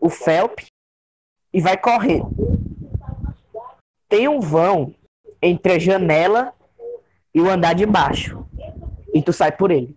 [0.06, 0.60] o Felp,
[1.52, 2.22] e vai correr.
[4.08, 4.94] Tem um vão
[5.42, 6.52] entre a janela
[7.34, 8.46] e o andar de baixo.
[9.12, 9.96] E tu sai por ele.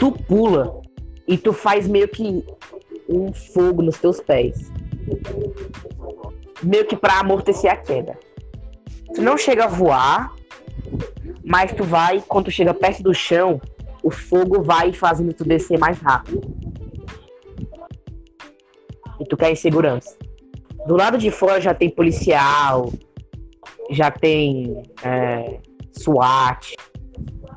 [0.00, 0.80] tu pula
[1.28, 2.42] e tu faz meio que
[3.06, 4.72] um fogo nos teus pés.
[6.62, 8.18] Meio que para amortecer a queda.
[9.14, 10.34] Tu não chega a voar,
[11.50, 13.60] mas tu vai, quando tu chega perto do chão,
[14.02, 16.40] o fogo vai fazendo tu descer mais rápido.
[19.18, 20.16] E tu cai em segurança.
[20.86, 22.90] Do lado de fora já tem policial,
[23.90, 25.58] já tem é,
[25.92, 26.74] SWAT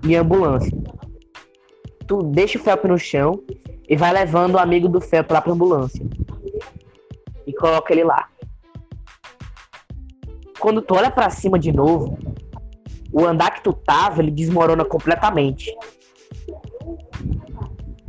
[0.04, 0.78] e ambulância
[2.14, 3.44] tu deixa o Felp no chão
[3.90, 6.06] e vai levando o amigo do Felp lá pra ambulância.
[7.46, 8.30] E coloca ele lá.
[10.60, 12.18] Quando tu olha para cima de novo,
[13.14, 15.72] o andar que tu tava, ele desmorona completamente.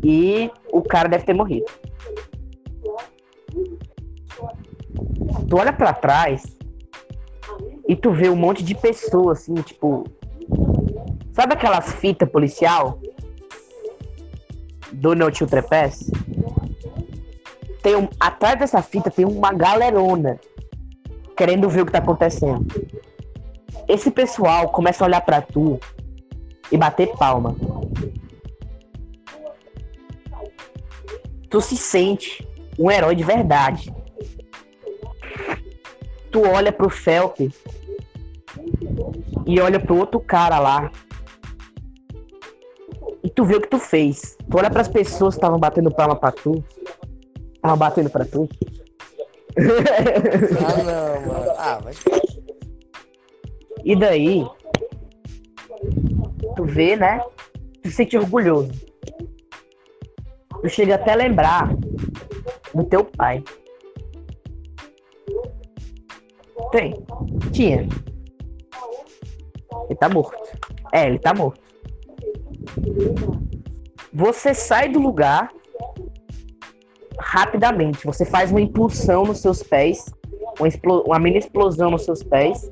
[0.03, 1.67] E o cara deve ter morrido.
[5.49, 6.57] Tu olha para trás
[7.87, 10.05] e tu vê um monte de pessoas assim, tipo,
[11.33, 12.99] sabe aquelas fitas policial
[14.91, 16.11] do No Tio Trepés,
[17.83, 20.41] tem um, atrás dessa fita tem uma galerona
[21.37, 22.65] querendo ver o que tá acontecendo.
[23.89, 25.79] Esse pessoal começa a olhar para tu
[26.71, 27.55] e bater palma.
[31.49, 32.47] Tu se sente
[32.79, 33.95] um herói de verdade.
[36.31, 37.39] Tu olha pro Felp
[39.47, 40.91] e olha pro outro cara lá
[43.23, 44.37] e tu vê o que tu fez.
[44.51, 46.63] Tu olha pras pessoas que estavam batendo palma pra tu.
[47.55, 48.47] Estavam batendo pra tu.
[49.57, 51.53] ah, não, mano.
[51.57, 52.05] Ah, mas.
[53.85, 54.47] E daí.
[56.57, 57.21] Tu vê, né?
[57.83, 58.73] Tu se sente orgulhoso.
[60.63, 61.69] Tu chega até a lembrar
[62.75, 63.43] do teu pai.
[66.73, 66.95] Tem.
[67.53, 67.87] Tinha.
[69.87, 70.37] Ele tá morto.
[70.93, 71.61] É, ele tá morto.
[74.13, 75.51] Você sai do lugar
[77.19, 78.07] rapidamente.
[78.07, 80.07] Você faz uma impulsão nos seus pés,
[80.59, 82.71] uma, uma mini explosão nos seus pés,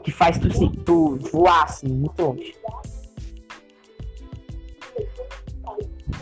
[0.00, 0.48] que faz tu,
[0.84, 2.54] tu voar assim, muito longe.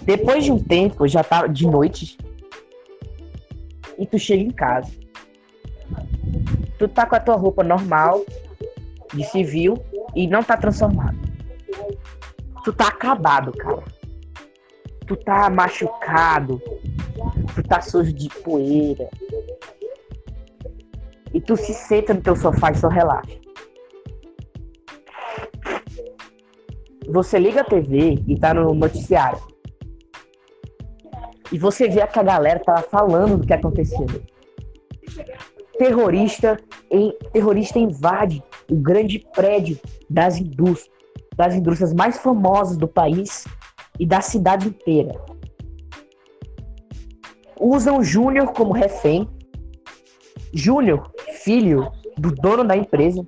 [0.02, 2.18] Depois de um tempo, já tá de noite,
[3.98, 4.90] e tu chega em casa.
[6.78, 8.24] Tu tá com a tua roupa normal,
[9.12, 9.74] de civil,
[10.14, 11.28] e não tá transformado
[12.68, 13.82] tu tá acabado, cara.
[15.06, 16.60] Tu tá machucado.
[17.54, 19.08] Tu tá sujo de poeira.
[21.32, 23.38] E tu se senta no teu sofá e só relaxa.
[27.08, 29.40] Você liga a TV e tá no noticiário.
[31.50, 34.06] E você vê que a galera tava falando do que aconteceu.
[35.78, 36.58] Terrorista,
[36.90, 39.78] em, terrorista invade o grande prédio
[40.10, 40.98] das indústrias
[41.38, 43.44] das indústrias mais famosas do país
[43.96, 45.14] e da cidade inteira.
[47.60, 49.28] Usam Júnior como refém.
[50.52, 51.12] Júnior,
[51.44, 53.24] filho do dono da empresa,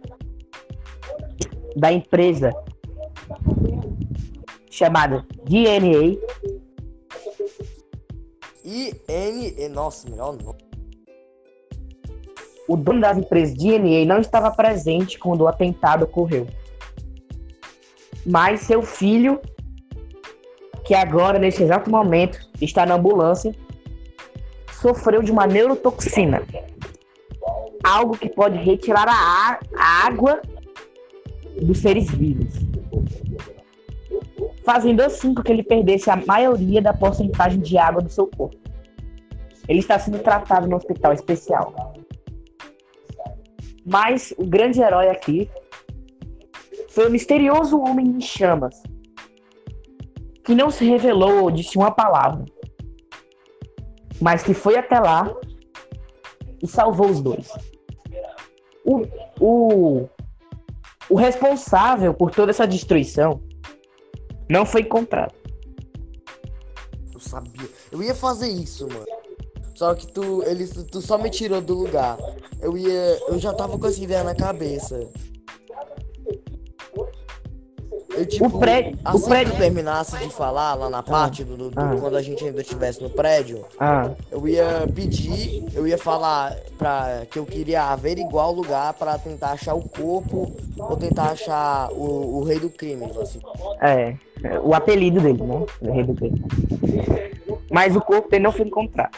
[1.76, 2.50] da empresa
[4.80, 6.18] chamada DNA.
[8.64, 10.58] INE, nossa, melhor nome.
[12.68, 16.46] O dono das empresas DNA não estava presente quando o atentado ocorreu
[18.24, 19.40] mas seu filho,
[20.84, 23.54] que agora, nesse exato momento, está na ambulância,
[24.80, 26.42] sofreu de uma neurotoxina.
[27.82, 30.40] algo que pode retirar a, a água
[31.62, 32.54] dos seres vivos.
[34.64, 38.56] Fazendo assim com que ele perdesse a maioria da porcentagem de água do seu corpo.
[39.68, 41.94] Ele está sendo tratado no hospital especial.
[43.86, 45.50] Mas o grande herói aqui
[46.90, 48.82] foi o misterioso homem em chamas,
[50.44, 52.44] que não se revelou ou disse uma palavra,
[54.20, 55.32] mas que foi até lá
[56.62, 57.48] e salvou os dois.
[58.84, 59.06] O,
[59.40, 60.08] o,
[61.08, 63.40] o responsável por toda essa destruição
[64.50, 65.32] não foi encontrado.
[67.14, 67.68] Eu sabia.
[67.92, 69.06] Eu ia fazer isso, mano.
[69.76, 72.18] Só que tu, eles, tu só me tirou do lugar.
[72.60, 73.18] Eu ia.
[73.28, 75.08] Eu já tava com essa ideia na cabeça.
[78.20, 81.42] Eu, tipo, O prédio- o assim prédio- que eu terminasse de falar lá na parte
[81.42, 81.96] do, do- do- Ah.
[81.98, 87.22] quando a gente ainda estivesse no prédio, Ah, eu ia pedir, eu ia falar pra
[87.30, 92.40] que eu queria averiguar o lugar pra tentar achar o corpo ou tentar achar o,
[92.40, 93.40] o rei do crime, assim.
[93.80, 94.14] é.
[94.44, 95.64] é, O apelido dele, né?
[95.80, 96.44] O rei do crime.
[97.70, 99.16] Mas o corpo dele não foi encontrado.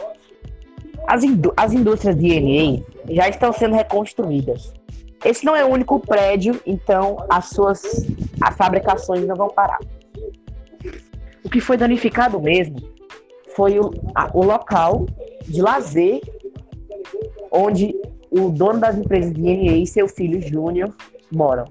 [1.09, 4.73] As, indú- as indústrias de DNA já estão sendo reconstruídas.
[5.25, 7.83] Esse não é o único prédio, então as suas
[8.41, 9.79] as fabricações não vão parar.
[11.45, 12.77] O que foi danificado mesmo
[13.55, 15.07] foi o, a- o local
[15.47, 16.21] de lazer
[17.51, 17.95] onde
[18.31, 20.93] o dono das empresas de DNA e seu filho Júnior
[21.31, 21.65] moram.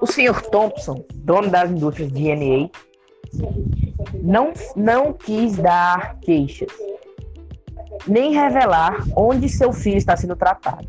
[0.00, 2.68] O senhor Thompson, dono das indústrias de DNA,
[4.22, 6.68] não, não quis dar queixas,
[8.06, 10.88] nem revelar onde seu filho está sendo tratado,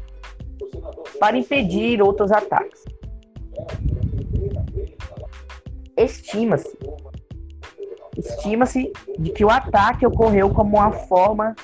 [1.19, 2.83] para impedir outros ataques.
[5.95, 6.77] Estima-se
[8.17, 11.55] estima-se de que o ataque ocorreu como uma forma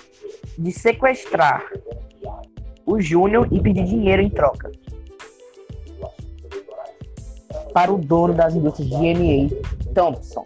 [0.57, 1.65] de sequestrar
[2.85, 4.71] o Júnior e pedir dinheiro em troca
[7.73, 9.49] para o dono das indústrias de DNA,
[9.95, 10.43] Thompson.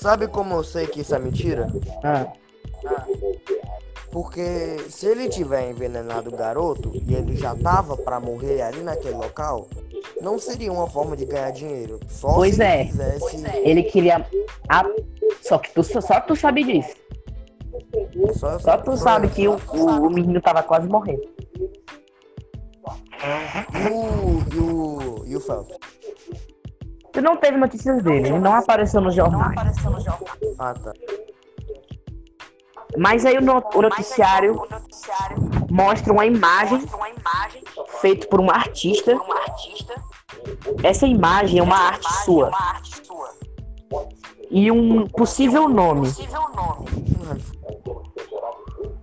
[0.00, 1.66] Sabe como eu sei que isso é mentira?
[2.04, 2.26] Ah,
[4.12, 9.16] Porque se ele tiver envenenado o garoto e ele já tava pra morrer ali naquele
[9.16, 9.66] local,
[10.20, 11.98] não seria uma forma de ganhar dinheiro.
[12.08, 12.80] Só Pois se é.
[12.80, 13.46] ele quisesse.
[13.64, 14.26] ele queria.
[14.68, 14.84] a-
[15.42, 16.94] Só que tu, só tu sabe disso.
[18.34, 21.28] Só, Só tu sabe que o, o, menino tava quase morrendo.
[23.74, 25.76] E o, e o, e o Phelps?
[27.18, 29.50] Tu não teve notícias dele, ele não apareceu no jornal.
[30.56, 30.92] Ah, tá.
[32.96, 34.62] Mas aí o, no- o noticiário
[35.68, 36.86] mostra uma imagem
[38.00, 39.20] feita por um artista.
[40.84, 42.52] Essa imagem é uma arte sua.
[44.48, 46.08] E um possível nome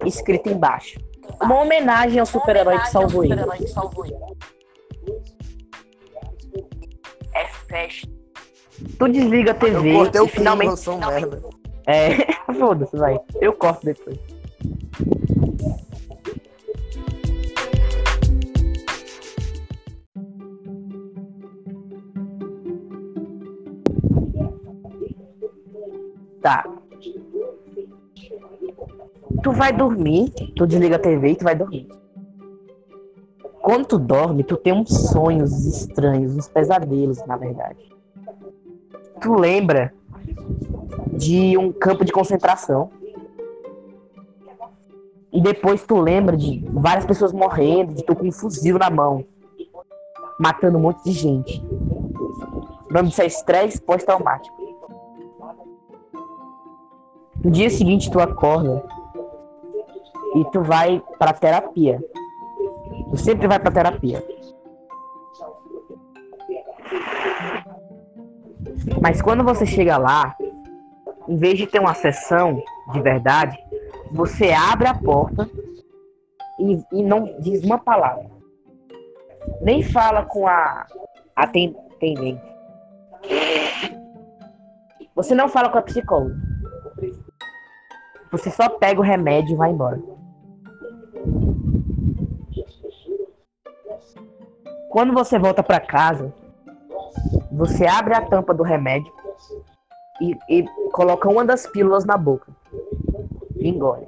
[0.06, 0.98] escrito embaixo.
[1.42, 3.36] Uma homenagem ao super-herói que salvou ele.
[7.36, 8.08] É festa.
[8.98, 10.70] Tu desliga a Eu TV cortei o e finalmente.
[10.72, 11.42] eu sou um merda.
[11.88, 13.20] É, foda-se, vai.
[13.40, 14.18] Eu corto depois.
[26.42, 26.64] Tá.
[29.44, 31.88] Tu vai dormir, tu desliga a TV e tu vai dormir.
[33.66, 37.80] Quando tu dorme, tu tem uns sonhos estranhos, uns pesadelos, na verdade.
[39.20, 39.92] Tu lembra
[41.12, 42.92] de um campo de concentração.
[45.34, 49.26] E depois tu lembra de várias pessoas morrendo, de tu com um fuzil na mão,
[50.40, 51.66] matando um monte de gente.
[53.04, 54.56] Disso é estresse pós-traumático.
[57.44, 58.86] No dia seguinte tu acorda
[60.36, 62.00] e tu vai pra terapia.
[63.12, 64.24] Tu sempre vai pra terapia.
[69.02, 70.36] Mas quando você chega lá,
[71.28, 73.58] em vez de ter uma sessão de verdade,
[74.12, 75.50] você abre a porta
[76.60, 78.30] e, e não diz uma palavra.
[79.62, 80.86] Nem fala com a
[81.36, 82.42] aten- atendente.
[85.16, 86.36] Você não fala com a psicóloga.
[88.32, 90.02] Você só pega o remédio e vai embora.
[94.96, 96.34] Quando você volta para casa,
[97.52, 99.12] você abre a tampa do remédio
[100.22, 102.50] e, e coloca uma das pílulas na boca.
[103.58, 104.08] E engole.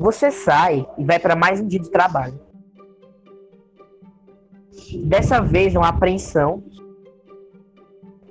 [0.00, 2.40] Você sai e vai para mais um dia de trabalho.
[5.04, 6.60] Dessa vez uma apreensão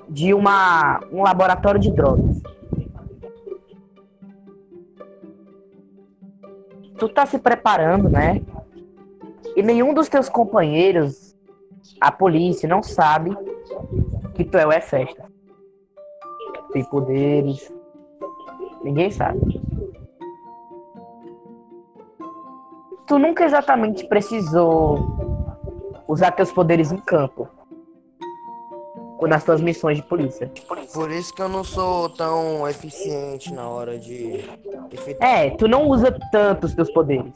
[0.09, 2.36] de uma, um laboratório de drogas.
[6.97, 8.41] Tu tá se preparando, né?
[9.55, 11.35] E nenhum dos teus companheiros,
[12.01, 13.35] a polícia, não sabe
[14.35, 15.25] que tu é o Efesta.
[16.71, 17.71] Tem poderes.
[18.83, 19.39] Ninguém sabe.
[23.07, 24.99] Tu nunca exatamente precisou
[26.07, 27.56] usar teus poderes em campo
[29.25, 30.51] nas tuas missões de polícia.
[30.93, 34.45] Por isso que eu não sou tão eficiente na hora de
[34.91, 35.29] efetuar.
[35.29, 37.33] É, tu não usa tanto os teus poderes.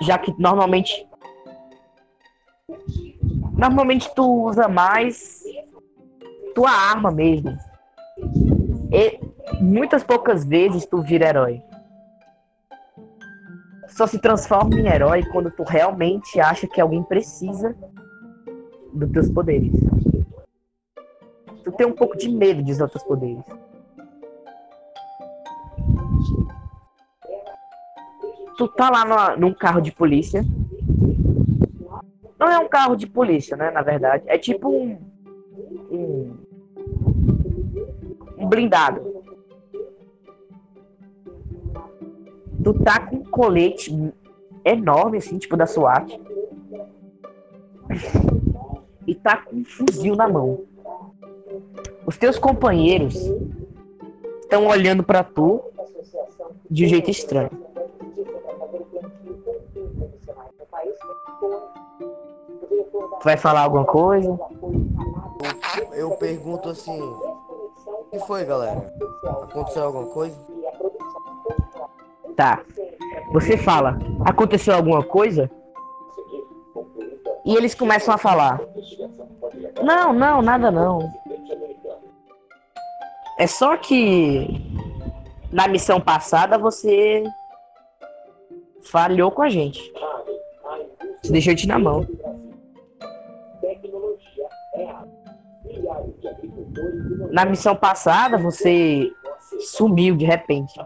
[0.00, 1.06] Já que normalmente.
[3.52, 5.42] Normalmente tu usa mais
[6.54, 7.56] tua arma mesmo.
[8.90, 9.20] E
[9.60, 11.62] muitas poucas vezes tu vira herói.
[13.88, 17.76] Só se transforma em herói quando tu realmente acha que alguém precisa
[18.94, 19.72] dos teus poderes
[21.62, 23.44] tu tem um pouco de medo de usar teus poderes.
[28.56, 30.44] Tu tá lá no, num carro de polícia.
[32.38, 33.70] Não é um carro de polícia, né?
[33.70, 34.24] Na verdade.
[34.26, 34.98] É tipo um.
[35.90, 36.36] Um,
[38.38, 39.22] um blindado.
[42.62, 43.92] Tu tá com um colete
[44.64, 46.20] enorme, assim, tipo da SWAT.
[49.06, 50.64] E tá com um fuzil na mão.
[52.06, 53.14] Os teus companheiros
[54.40, 55.62] estão olhando para tu
[56.70, 57.50] de um jeito estranho.
[63.20, 64.38] Tu vai falar alguma coisa?
[65.76, 68.92] Eu, eu pergunto assim: O que foi, galera?
[69.24, 70.36] Aconteceu alguma coisa?
[72.36, 72.62] Tá.
[73.32, 75.48] Você fala: Aconteceu alguma coisa?
[77.44, 78.60] E eles começam a falar:
[79.82, 81.21] Não, não, nada não.
[83.38, 84.46] É só que
[85.50, 87.24] na missão passada você
[88.82, 89.80] falhou com a gente.
[91.22, 92.06] Você deixou te na mão.
[97.30, 99.10] Na missão passada você
[99.60, 100.78] sumiu de repente.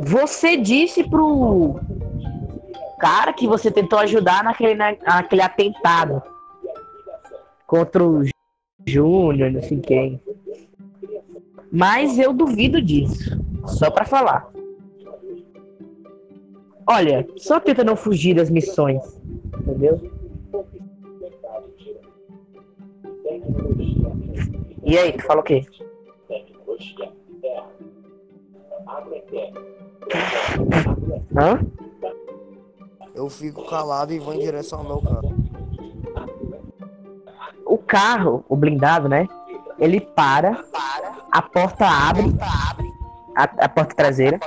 [0.00, 1.80] Você disse pro
[2.98, 6.22] cara que você tentou ajudar naquele, naquele atentado
[7.66, 8.22] contra o
[8.86, 10.20] Júnior, não sei quem.
[11.70, 13.38] Mas eu duvido disso.
[13.66, 14.50] Só para falar.
[16.88, 19.02] Olha, só tenta não fugir das missões.
[19.58, 20.00] Entendeu?
[24.84, 25.66] E aí, tu fala o quê?
[31.36, 31.60] Hã?
[33.14, 35.45] Eu fico calado e vou em direção ao meu carro
[37.66, 39.28] o carro, o blindado, né?
[39.78, 40.64] Ele para,
[41.30, 42.34] a porta abre,
[43.36, 44.40] a, a porta traseira,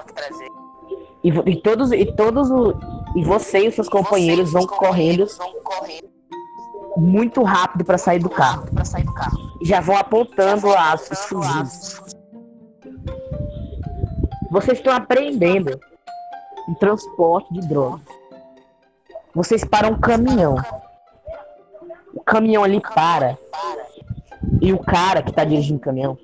[1.23, 2.73] e, e, todos e todos o,
[3.15, 5.27] e você e os seus companheiros vão correndo
[6.97, 8.65] muito rápido para sair do carro.
[9.61, 12.01] E já vão apontando as fuzis.
[14.49, 15.79] Vocês estão aprendendo
[16.67, 18.01] em transporte de drogas.
[19.35, 20.55] Vocês param um caminhão
[22.29, 23.37] caminhão ali para.
[24.61, 26.17] E o cara que tá dirigindo o caminhão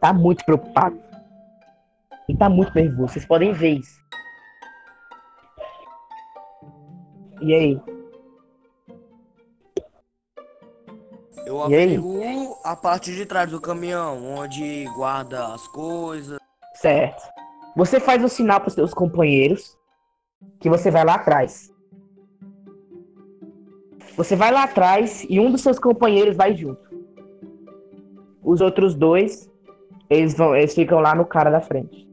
[0.00, 1.02] tá muito preocupado.
[2.28, 3.12] E tá muito nervoso.
[3.12, 4.00] Vocês podem ver isso.
[7.40, 7.80] E aí?
[11.46, 16.38] Eu averiguo a parte de trás do caminhão, onde guarda as coisas.
[16.76, 17.22] Certo.
[17.76, 19.76] Você faz o sinal para os seus companheiros
[20.60, 21.73] que você vai lá atrás.
[24.16, 26.82] Você vai lá atrás e um dos seus companheiros vai junto.
[28.42, 29.50] Os outros dois,
[30.08, 32.08] eles, vão, eles ficam lá no cara da frente.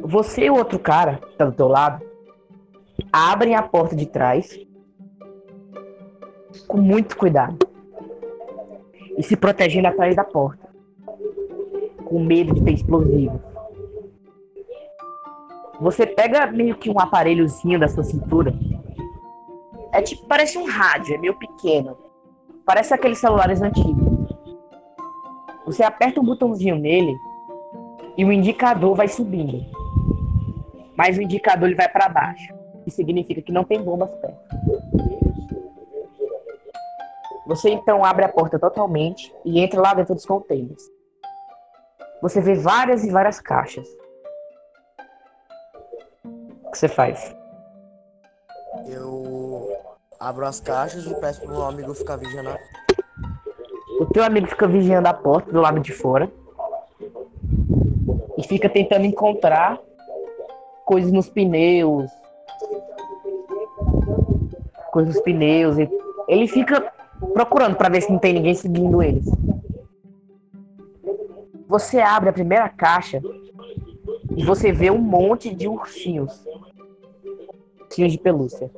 [0.00, 2.04] Você e o outro cara, que tá do teu lado,
[3.12, 4.58] abrem a porta de trás
[6.66, 7.58] com muito cuidado.
[9.18, 10.68] E se protegendo atrás da porta.
[12.04, 13.51] Com medo de ter explosivo.
[15.82, 18.54] Você pega meio que um aparelhozinho da sua cintura.
[19.90, 21.98] É tipo, parece um rádio, é meio pequeno.
[22.64, 24.06] Parece aqueles celulares antigos.
[25.66, 27.12] Você aperta um botãozinho nele
[28.16, 29.60] e o indicador vai subindo.
[30.96, 32.54] Mas o indicador ele vai para baixo.
[32.86, 34.38] Isso significa que não tem bombas perto.
[37.48, 40.82] Você então abre a porta totalmente e entra lá dentro dos containers.
[42.22, 44.01] Você vê várias e várias caixas
[46.72, 47.34] que você faz?
[50.18, 52.50] abro as caixas e peço pro meu amigo ficar vigiando.
[52.50, 52.58] a-
[54.00, 56.30] O teu amigo fica vigiando a porta do lado de fora
[58.38, 59.80] e fica tentando encontrar
[60.84, 62.08] coisas nos pneus.
[64.92, 65.76] Coisas nos pneus.
[65.78, 65.90] e-
[66.28, 66.92] Ele fica
[67.34, 69.26] procurando para ver se não tem ninguém seguindo eles.
[71.66, 73.20] Você abre a primeira caixa
[74.36, 76.32] e você vê um monte de ursinhos.
[77.92, 78.70] Ursinhos de pelúcia.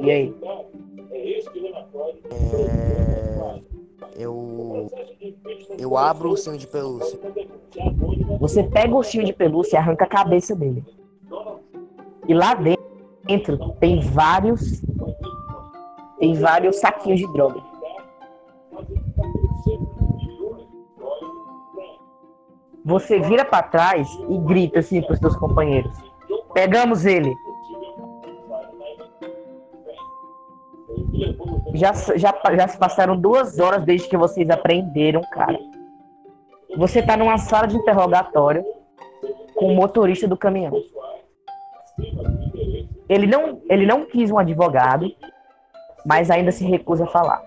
[0.00, 0.34] E aí?
[2.30, 3.60] É,
[4.16, 4.88] eu.
[5.76, 7.18] Eu abro o ursinho de pelúcia.
[8.38, 10.84] Você pega o ursinho de pelúcia e arranca a cabeça dele.
[12.28, 12.54] E lá
[13.26, 14.80] dentro tem vários.
[16.20, 17.71] Tem vários saquinhos de droga.
[22.84, 25.92] Você vira pra trás e grita assim pros seus companheiros.
[26.52, 27.32] Pegamos ele.
[31.74, 35.58] Já, já, já se passaram duas horas desde que vocês apreenderam, cara.
[36.76, 38.64] Você tá numa sala de interrogatório
[39.54, 40.72] com o motorista do caminhão.
[43.08, 45.10] Ele não, ele não quis um advogado,
[46.04, 47.42] mas ainda se recusa a falar.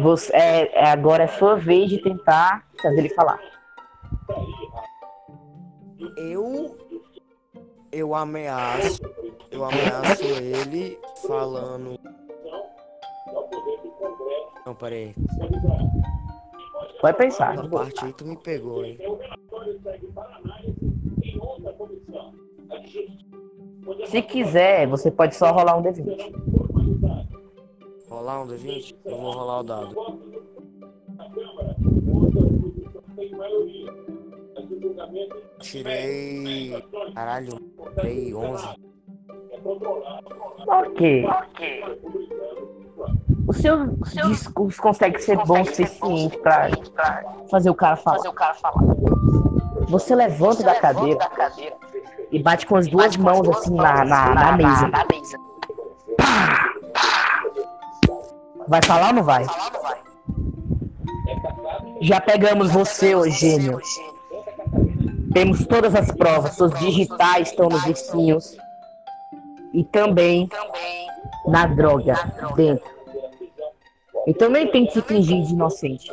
[0.00, 3.40] Você, é, é- agora é sua vez de tentar fazer ele falar.
[6.16, 6.76] Eu.
[7.90, 9.02] Eu ameaço.
[9.50, 11.98] Eu ameaço ele falando.
[14.64, 15.14] Não, peraí.
[17.02, 17.54] Vai pensar.
[17.54, 18.98] Essa parte aí tu me pegou, hein?
[24.06, 26.32] Se quiser, você pode só rolar um D20.
[28.12, 28.94] Rolar um D20?
[29.06, 29.96] Eu vou rolar o dado.
[35.60, 36.84] Tirei.
[37.14, 37.58] Caralho,
[37.96, 38.68] tirei 11.
[40.66, 41.24] Ok.
[43.48, 43.86] O seu
[44.28, 46.70] discurso consegue ser bom o suficiente pra
[47.50, 48.18] fazer o cara falar.
[49.88, 51.30] Você levanta da cadeira
[52.30, 54.90] e bate com as duas mãos assim na, na, na mesa.
[58.68, 59.46] Vai falar ou não vai?
[62.00, 63.80] Já pegamos você, Eugênio.
[65.32, 66.54] Temos todas as provas.
[66.54, 68.56] Suas digitais estão nos ursinhos.
[69.72, 70.48] E também
[71.46, 72.14] na droga
[72.56, 72.90] dentro.
[74.26, 76.12] Então nem tem que se fingir de inocente.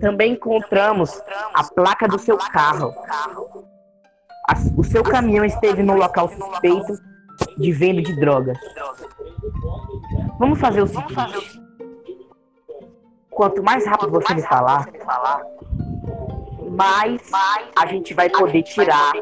[0.00, 1.22] Também encontramos
[1.54, 2.94] a placa do seu carro.
[4.76, 6.98] O seu caminhão esteve no local suspeito
[7.58, 8.58] de venda de drogas.
[10.38, 11.62] Vamos fazer o seguinte.
[13.30, 14.88] Quanto mais rápido você me falar,
[16.70, 17.30] mais
[17.76, 19.12] a gente vai poder tirar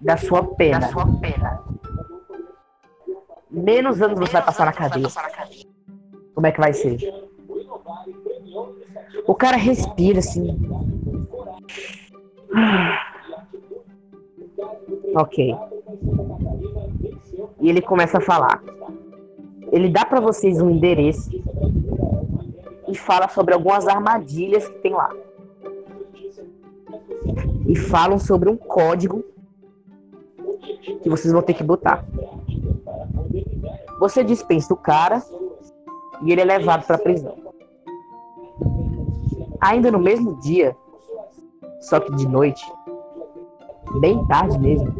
[0.00, 0.88] da sua pena.
[3.50, 5.08] Menos anos você vai passar na cadeia.
[6.34, 6.98] Como é que vai ser?
[9.26, 10.58] O cara respira assim.
[15.14, 15.56] Ok.
[17.60, 18.62] E ele começa a falar.
[19.70, 21.30] Ele dá pra vocês um endereço
[22.88, 25.10] e fala sobre algumas armadilhas que tem lá.
[27.66, 29.24] E falam sobre um código
[31.02, 32.04] que vocês vão ter que botar.
[34.00, 35.22] Você dispensa o cara
[36.22, 37.36] e ele é levado pra prisão.
[39.60, 40.76] Ainda no mesmo dia,
[41.80, 42.64] só que de noite,
[44.00, 44.94] bem tarde mesmo,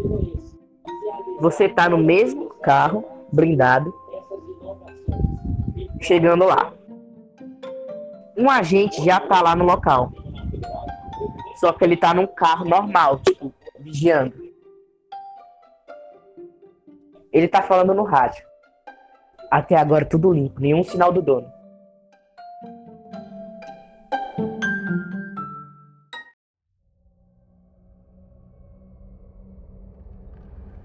[1.41, 3.95] você tá no mesmo carro blindado,
[6.01, 6.73] chegando lá.
[8.37, 10.13] Um agente já tá lá no local.
[11.57, 14.35] Só que ele tá num carro normal, tipo, vigiando.
[17.33, 18.47] Ele tá falando no rádio.
[19.51, 21.51] Até agora tudo limpo, nenhum sinal do dono.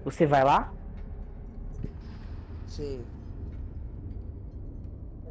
[0.04, 0.72] Você vai lá?
[2.66, 3.04] Sim.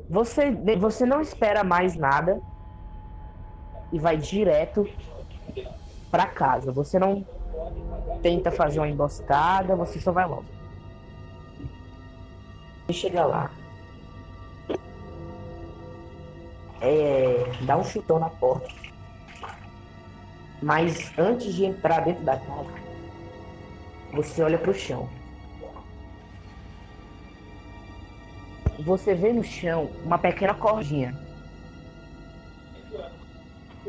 [0.10, 2.42] Você, você não espera mais nada
[3.92, 4.90] e vai direto
[6.12, 6.72] pra casa.
[6.72, 7.26] Você não
[8.22, 10.46] tenta fazer uma emboscada, você só vai logo.
[12.90, 13.52] E chega lá.
[16.82, 18.68] É, dá um chutão na porta.
[20.62, 22.74] Mas antes de entrar dentro da casa,
[24.14, 25.10] você olha pro chão.
[28.80, 31.16] Você vê no chão uma pequena cordinha.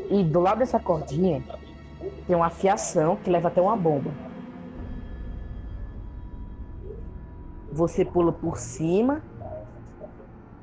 [0.09, 1.43] E do lado dessa cordinha
[2.27, 4.11] tem uma fiação que leva até uma bomba.
[7.71, 9.21] Você pula por cima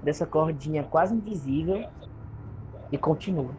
[0.03, 1.85] dessa cordinha quase invisível
[2.91, 3.51] e continua.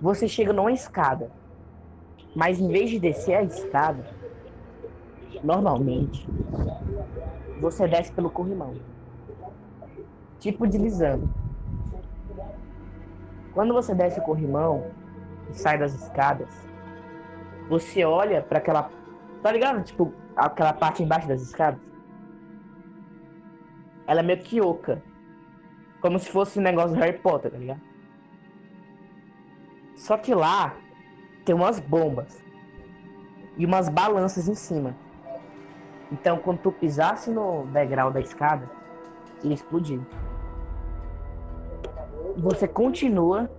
[0.00, 1.30] Você chega numa escada,
[2.34, 4.04] mas em vez de descer a escada,
[5.42, 6.26] normalmente
[7.60, 8.74] você desce pelo corrimão,
[10.38, 11.28] tipo deslizando.
[13.52, 14.90] Quando você desce o corrimão
[15.50, 16.48] e sai das escadas,
[17.68, 18.90] você olha para aquela,
[19.42, 19.82] tá ligado?
[19.82, 21.80] Tipo aquela parte embaixo das escadas.
[24.06, 25.02] Ela é meio que oca,
[26.00, 27.80] como se fosse um negócio do Harry Potter, tá ligado?
[29.96, 30.74] Só que lá
[31.44, 32.42] tem umas bombas
[33.56, 34.96] e umas balanças em cima.
[36.10, 38.68] Então, quando tu pisasse no degrau da escada,
[39.42, 40.00] ia explodir.
[42.36, 43.50] Você continua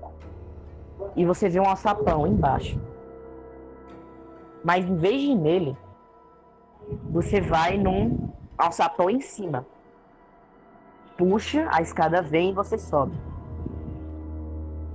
[1.16, 2.80] e você vê um alçapão embaixo.
[4.64, 5.78] Mas em vez de ir nele,
[7.10, 9.66] você vai num alçapão em cima.
[11.18, 13.16] Puxa, a escada vem e você sobe.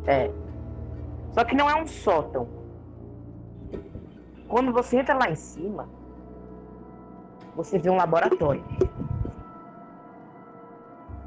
[0.06, 0.30] É.
[1.32, 2.48] Só que não é um sótão.
[4.48, 5.88] Quando você entra lá em cima,
[7.56, 8.62] você vê um laboratório.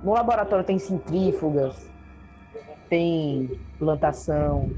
[0.03, 1.91] No laboratório tem centrífugas,
[2.87, 4.71] tem plantação.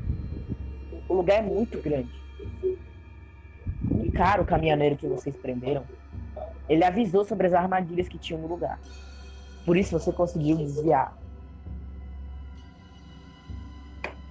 [1.09, 2.09] O lugar é muito grande.
[4.01, 5.83] E cara, o caminhoneiro que vocês prenderam,
[6.69, 8.79] ele avisou sobre as armadilhas que tinham no lugar.
[9.65, 11.15] Por isso você conseguiu desviar.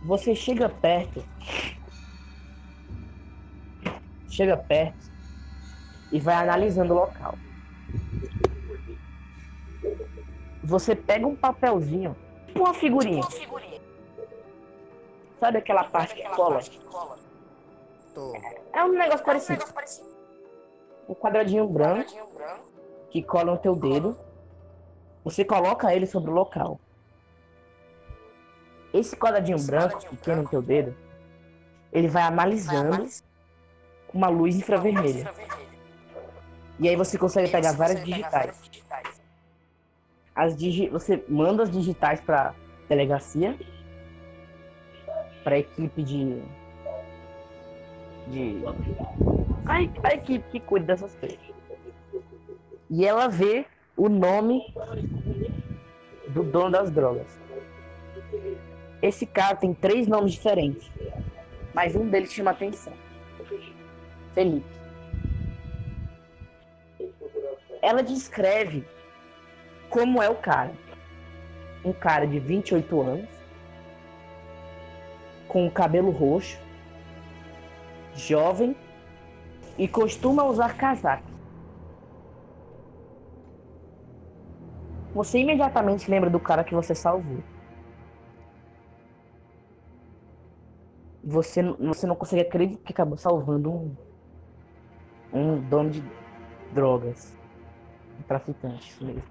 [0.07, 1.23] Você chega perto.
[4.27, 5.10] Chega perto
[6.13, 7.35] e vai analisando o local.
[10.63, 13.23] Você pega um papelzinho, tipo uma figurinha.
[15.39, 16.61] Sabe aquela parte que cola?
[18.73, 19.65] É um negócio parecido.
[21.09, 22.13] Um quadradinho branco
[23.11, 24.19] que cola no teu dedo.
[25.25, 26.79] Você coloca ele sobre o local.
[28.93, 30.95] Esse quadradinho branco pequeno no teu dedo,
[31.93, 33.09] ele vai analisando
[34.09, 35.33] com uma luz infravermelha.
[36.81, 38.59] E aí você consegue pegar várias digitais.
[40.35, 42.55] As digi você manda as digitais para
[42.89, 43.55] delegacia,
[45.45, 46.43] para equipe de
[48.29, 48.63] de
[49.67, 51.39] a, a equipe que cuida dessas coisas.
[52.89, 54.63] E ela vê o nome
[56.29, 57.39] do dono das drogas.
[59.03, 60.91] Esse cara tem três nomes diferentes,
[61.75, 62.93] mas um deles chama atenção.
[64.35, 64.80] Felipe
[67.83, 68.87] ela descreve
[69.89, 70.73] como é o cara.
[71.85, 73.29] Um cara de 28 anos,
[75.49, 76.59] com o cabelo roxo,
[78.15, 78.77] jovem
[79.79, 81.29] e costuma usar casaco.
[85.15, 87.43] Você imediatamente lembra do cara que você salvou.
[91.25, 93.97] Você, você não consegue acreditar que acabou salvando um,
[95.33, 96.03] um dono de
[96.73, 97.40] drogas
[98.23, 99.23] traficantes mesmo.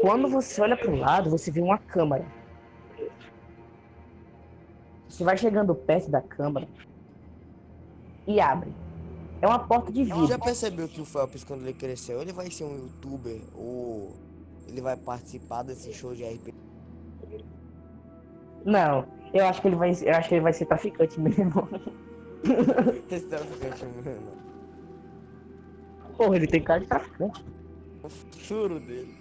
[0.00, 2.24] Quando você olha para o lado, você vê uma câmara.
[5.08, 6.68] Você vai chegando perto da câmara
[8.26, 8.72] e abre.
[9.40, 10.26] É uma porta de vidro.
[10.26, 14.14] Já percebeu que o Phelps, quando ele cresceu, ele vai ser um youtuber ou
[14.66, 16.54] ele vai participar desse show de RPG?
[18.64, 21.68] Não, eu acho que ele vai, eu acho que ele vai ser traficante mesmo.
[23.10, 24.32] Esse traficante mesmo.
[26.16, 27.44] Porra, ele tem cara de traficante.
[28.02, 29.14] O futuro dele.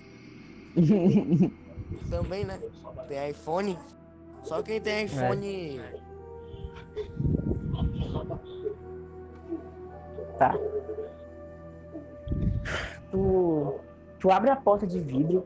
[2.09, 2.59] Também, né?
[3.07, 3.77] Tem iPhone.
[4.43, 5.79] Só quem tem iPhone.
[5.79, 6.05] É.
[10.37, 10.57] Tá.
[13.11, 13.79] Tu,
[14.19, 15.45] tu abre a porta de vidro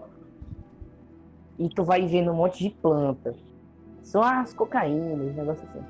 [1.58, 3.36] e tu vai vendo um monte de plantas.
[4.04, 5.84] São as cocaínas, negócio assim.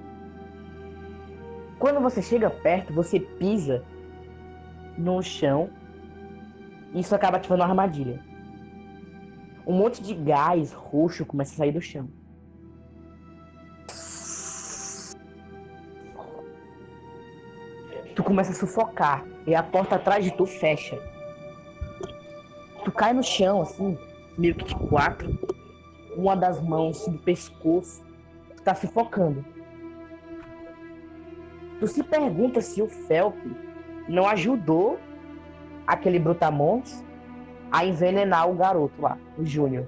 [1.78, 3.84] Quando você chega perto, você pisa
[5.00, 5.70] no chão.
[6.94, 8.24] Isso acaba ativando uma armadilha.
[9.66, 12.10] Um monte de gás roxo começa a sair do chão.
[18.16, 21.00] Tu começa a sufocar e a porta atrás de tu fecha.
[22.84, 23.98] Tu cai no chão, assim,
[24.38, 25.40] meio que de quatro.
[26.18, 28.04] Uma das mãos do pescoço
[28.66, 29.46] tá sufocando.
[31.80, 33.36] Tu se pergunta se o Felp
[34.10, 35.00] não ajudou
[35.86, 37.06] aquele Brutamontes
[37.72, 39.88] a envenenar o garoto lá, o Júnior.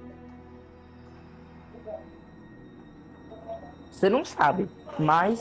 [3.89, 5.39] Você não sabe, mas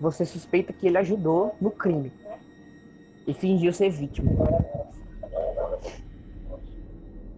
[0.00, 2.12] você suspeita que ele ajudou no crime
[3.26, 4.30] e fingiu ser vítima.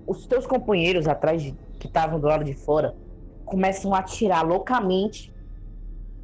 [0.06, 2.96] Os teus companheiros atrás de, que estavam do lado de fora
[3.44, 5.32] começam a atirar loucamente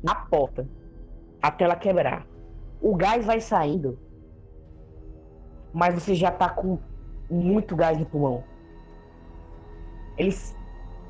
[0.02, 0.68] na porta
[1.40, 2.26] até ela quebrar.
[2.80, 3.98] O gás vai saindo,
[5.75, 6.79] mas você já tá com
[7.29, 8.45] muito gás no pulmão.
[10.16, 10.57] Eles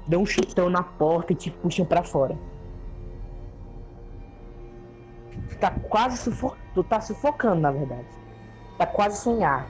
[0.08, 2.36] dão um chutão na porta e te puxam para fora.
[5.50, 6.64] Tu tá quase sufocando.
[6.74, 8.08] Tu tá sufocando, na verdade.
[8.78, 9.68] Tá quase sem ar.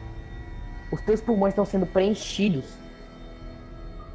[0.92, 2.78] Os teus pulmões estão sendo preenchidos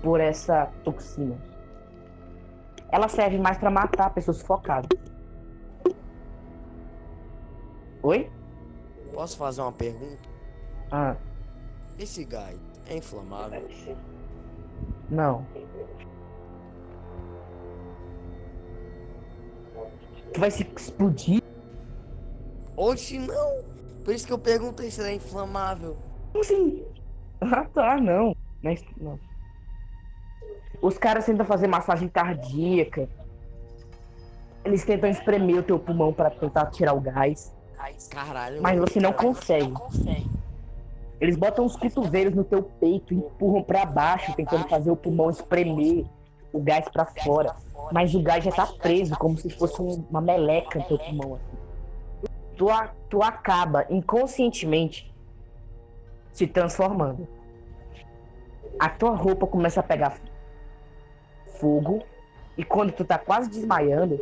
[0.01, 1.37] por essa toxina.
[2.89, 4.87] Ela serve mais para matar pessoas sufocadas.
[8.01, 8.31] Oi?
[9.13, 10.28] Posso fazer uma pergunta?
[10.91, 11.15] Ah,
[11.97, 13.67] Esse gás é inflamável?
[15.09, 15.45] não.
[20.33, 21.41] Tu vai se explodir?
[22.77, 23.59] Oxe, não!
[24.05, 25.97] Por isso que eu perguntei se ele é inflamável.
[26.31, 26.85] Como assim?
[27.41, 28.35] Ah, tá, não.
[28.63, 29.19] Mas, não.
[30.81, 33.09] Os caras tentam fazer massagem cardíaca.
[34.63, 37.53] Eles tentam espremer o teu pulmão para tentar tirar o gás.
[38.09, 38.61] Caralho.
[38.61, 39.73] Mas você não consegue.
[41.19, 46.05] Eles botam os cotovelos no teu peito empurram para baixo, tentando fazer o pulmão espremer
[46.53, 47.55] o gás para fora.
[47.91, 51.35] Mas o gás já tá preso, como se fosse um- uma meleca no teu pulmão.
[51.35, 51.57] Assim.
[52.55, 55.13] Tu, a- tu acaba inconscientemente
[56.31, 57.27] se transformando.
[58.79, 60.17] A tua roupa começa a pegar
[61.59, 62.01] fogo.
[62.57, 64.19] E quando tu tá quase desmaiando,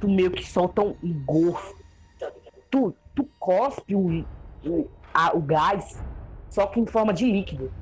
[0.00, 1.76] tu meio que solta um gorfo.
[2.70, 4.24] Tu, tu cospe o,
[4.64, 6.02] o, a- o gás,
[6.48, 7.72] só que em forma de líquido.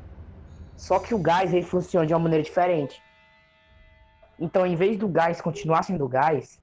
[0.77, 3.01] Só que o gás ele funciona de uma maneira diferente.
[4.39, 6.61] Então, em vez do gás continuar sendo gás,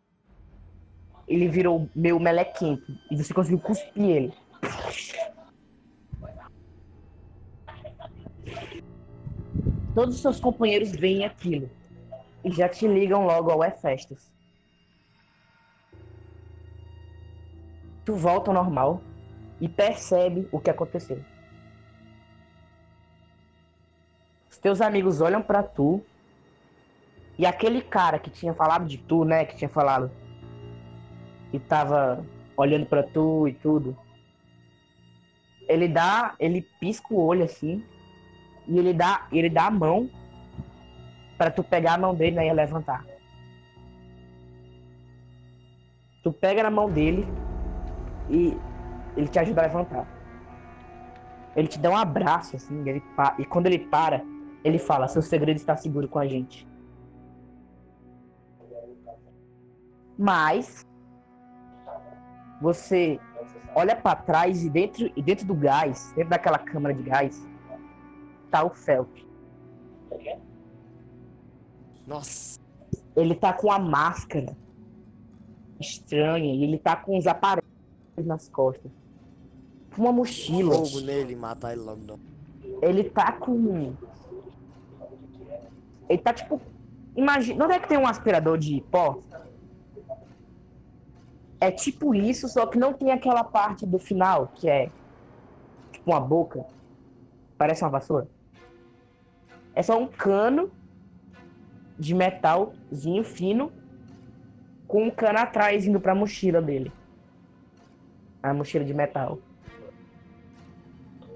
[1.27, 2.85] ele virou meio melequento.
[3.09, 4.33] E você conseguiu cuspir ele.
[9.95, 11.69] Todos os seus companheiros veem aquilo.
[12.43, 14.31] E já te ligam logo ao Hefestos.
[18.05, 19.01] Tu volta ao normal
[19.59, 21.23] e percebe o que aconteceu.
[24.49, 26.03] Os teus amigos olham pra tu
[27.37, 30.11] e aquele cara que tinha falado de tu, né, que tinha falado
[31.51, 32.23] e tava
[32.55, 33.97] olhando pra tu e tudo.
[35.67, 37.83] Ele dá, ele pisca o olho assim
[38.67, 40.09] e ele dá, ele dá a mão
[41.37, 43.05] pra tu pegar a mão dele né, e levantar.
[46.23, 47.27] Tu pega na mão dele
[48.29, 48.57] e
[49.15, 50.07] ele te ajuda a levantar.
[51.55, 54.23] Ele te dá um abraço, assim, ele pa- e quando ele para,
[54.63, 56.67] ele fala: Seu segredo está seguro com a gente.
[60.17, 60.85] Mas
[62.61, 63.19] você
[63.75, 67.47] olha para trás e dentro, e dentro do gás, dentro daquela câmara de gás,
[68.49, 69.09] tá o Felp.
[72.07, 72.59] Nossa.
[73.15, 74.55] Ele tá com a máscara
[75.79, 77.63] estranha e ele tá com os aparelhos
[78.17, 78.91] nas costas.
[79.95, 80.75] Com uma mochila.
[80.75, 82.19] Fogo nele matar ele logo.
[82.81, 83.93] Ele tá com.
[86.09, 86.59] Ele tá tipo.
[87.15, 87.63] Imagina.
[87.63, 89.19] Onde é que tem um aspirador de pó?
[91.59, 94.89] É tipo isso, só que não tem aquela parte do final, que é
[95.91, 96.65] tipo uma boca.
[97.57, 98.27] Parece uma vassoura.
[99.73, 100.69] É só um cano
[101.97, 103.71] de metalzinho fino
[104.87, 106.91] com um cano atrás indo pra mochila dele.
[108.41, 109.39] A mochila de metal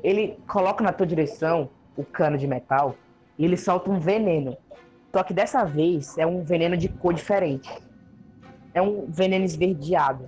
[0.04, 2.96] ele coloca na tua direção o cano de metal
[3.38, 4.58] e ele solta um veneno.
[5.12, 7.70] Só que dessa vez é um veneno de cor diferente.
[8.74, 10.28] É um veneno esverdeado.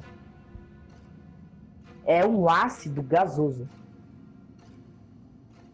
[2.05, 3.69] É um ácido gasoso.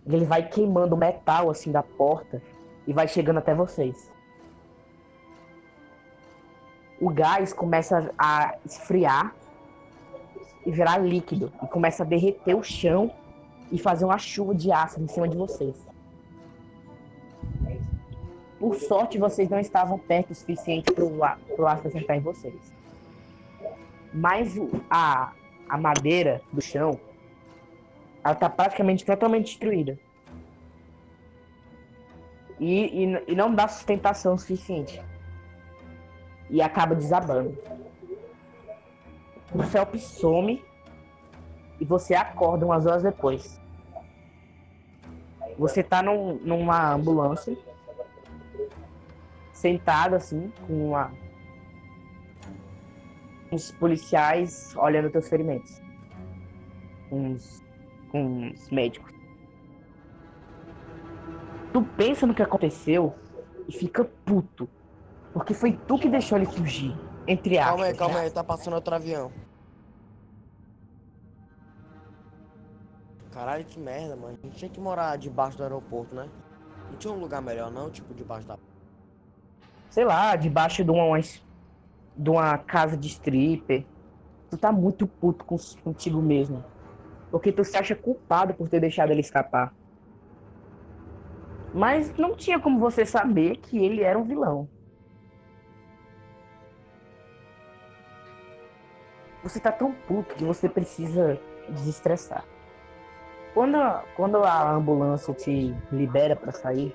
[0.06, 2.42] Ele vai queimando o metal assim da porta
[2.86, 4.12] e vai chegando até vocês.
[7.00, 9.34] O gás começa a esfriar
[10.66, 13.12] e virar líquido e começa a derreter o chão
[13.72, 15.76] e fazer uma chuva de ácido em cima de vocês.
[18.60, 22.74] Por sorte, vocês não estavam perto o suficiente para o ácido acertar em vocês.
[24.14, 24.56] Mas
[24.90, 25.34] a,
[25.68, 27.00] a madeira do chão,
[28.24, 30.00] ela está praticamente totalmente destruída.
[32.60, 35.02] E, e, e não dá sustentação suficiente.
[36.50, 37.58] E acaba desabando.
[39.54, 40.64] O Felp some
[41.80, 43.60] e você acorda umas horas depois.
[45.58, 47.58] Você tá num- numa ambulância,
[49.54, 51.12] sentado assim, com uma
[53.52, 55.82] uns policiais olhando teus ferimentos.
[57.12, 57.64] Uns,
[58.14, 59.14] uns médicos.
[61.72, 63.14] Tu pensa no que aconteceu
[63.68, 64.68] e fica puto.
[65.32, 66.96] Porque foi tu que deixou ele fugir.
[67.28, 67.70] Entre aspas.
[67.76, 68.22] Calma aí, calma né?
[68.22, 69.32] aí, tá passando outro avião.
[73.36, 74.38] Caralho, que merda, mano.
[74.42, 76.30] A gente tinha que morar debaixo do aeroporto, né?
[76.90, 77.92] Não tinha um lugar melhor, não?
[77.92, 78.56] Tipo, debaixo da.
[79.90, 83.86] Sei lá, debaixo de uma, de uma casa de stripper.
[84.50, 85.44] Tu tá muito puto
[85.84, 86.64] contigo mesmo.
[87.30, 89.74] Porque tu se acha culpado por ter deixado ele escapar.
[91.74, 94.70] Mas não tinha como você saber que ele era um vilão.
[99.44, 101.38] Você tá tão puto que você precisa
[101.70, 102.55] desestressar.
[103.56, 103.78] Quando,
[104.18, 106.94] quando a ambulância te libera pra sair,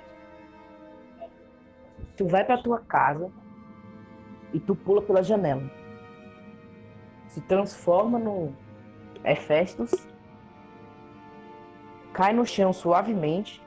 [2.19, 3.33] tu vai pra tua casa
[4.53, 5.63] e tu pula pela janela.
[7.29, 8.53] Se transforma no
[9.25, 9.91] Hefestos,
[12.13, 13.63] cai no chão suavemente,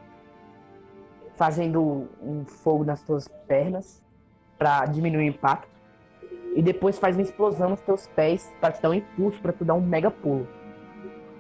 [1.35, 4.03] fazendo um fogo nas tuas pernas
[4.55, 5.67] pra diminuir o impacto,
[6.55, 9.65] e depois faz uma explosão nos teus pés pra te dar um impulso pra tu
[9.65, 10.47] dar um mega pulo.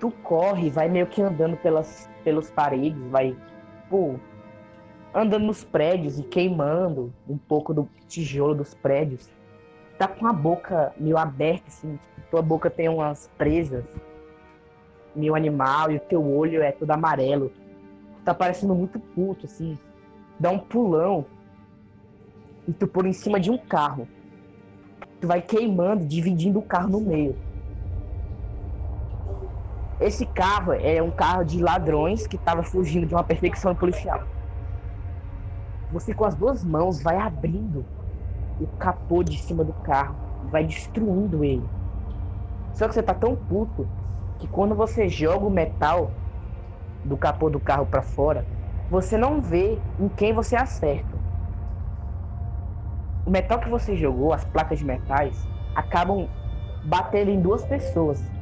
[0.03, 3.33] Tu corre, vai meio que andando pelas pelas paredes, vai,
[3.89, 4.15] pô,
[5.13, 9.31] andando nos prédios e queimando um pouco do tijolo dos prédios.
[9.97, 13.85] Tá com a boca meio aberta, assim, tipo, tua boca tem umas presas,
[15.15, 17.49] meio animal, e o teu olho é todo amarelo.
[18.25, 19.79] Tá parecendo muito puto, assim.
[20.37, 21.25] Dá um pulão
[22.67, 24.05] e tu pula em cima de um carro.
[25.21, 27.52] Tu vai queimando, dividindo o carro no meio.
[30.03, 34.21] Esse carro é um carro de ladrões que tava fugindo de uma perseguição policial.
[35.89, 37.87] Você com as duas mãos vai abrindo
[38.59, 41.71] o capô de cima do carro, vai destruindo ele.
[42.73, 43.89] Só que você tá tão puto
[44.37, 46.19] que quando você joga o metal
[47.01, 48.45] do capô do carro para fora,
[48.89, 51.17] você não vê em quem você acerta.
[53.25, 56.29] O metal que você jogou, as placas de metais, acabam
[56.83, 58.32] batendo em duas pessoas.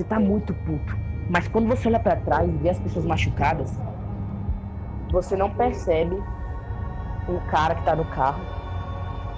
[0.00, 0.98] Você tá muito puto.
[1.28, 3.78] Mas quando você olha para trás e vê as pessoas machucadas,
[5.10, 6.26] você não percebe
[7.26, 8.50] um cara que tá no carro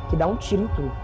[0.08, 1.01] que dá um tiro em tu.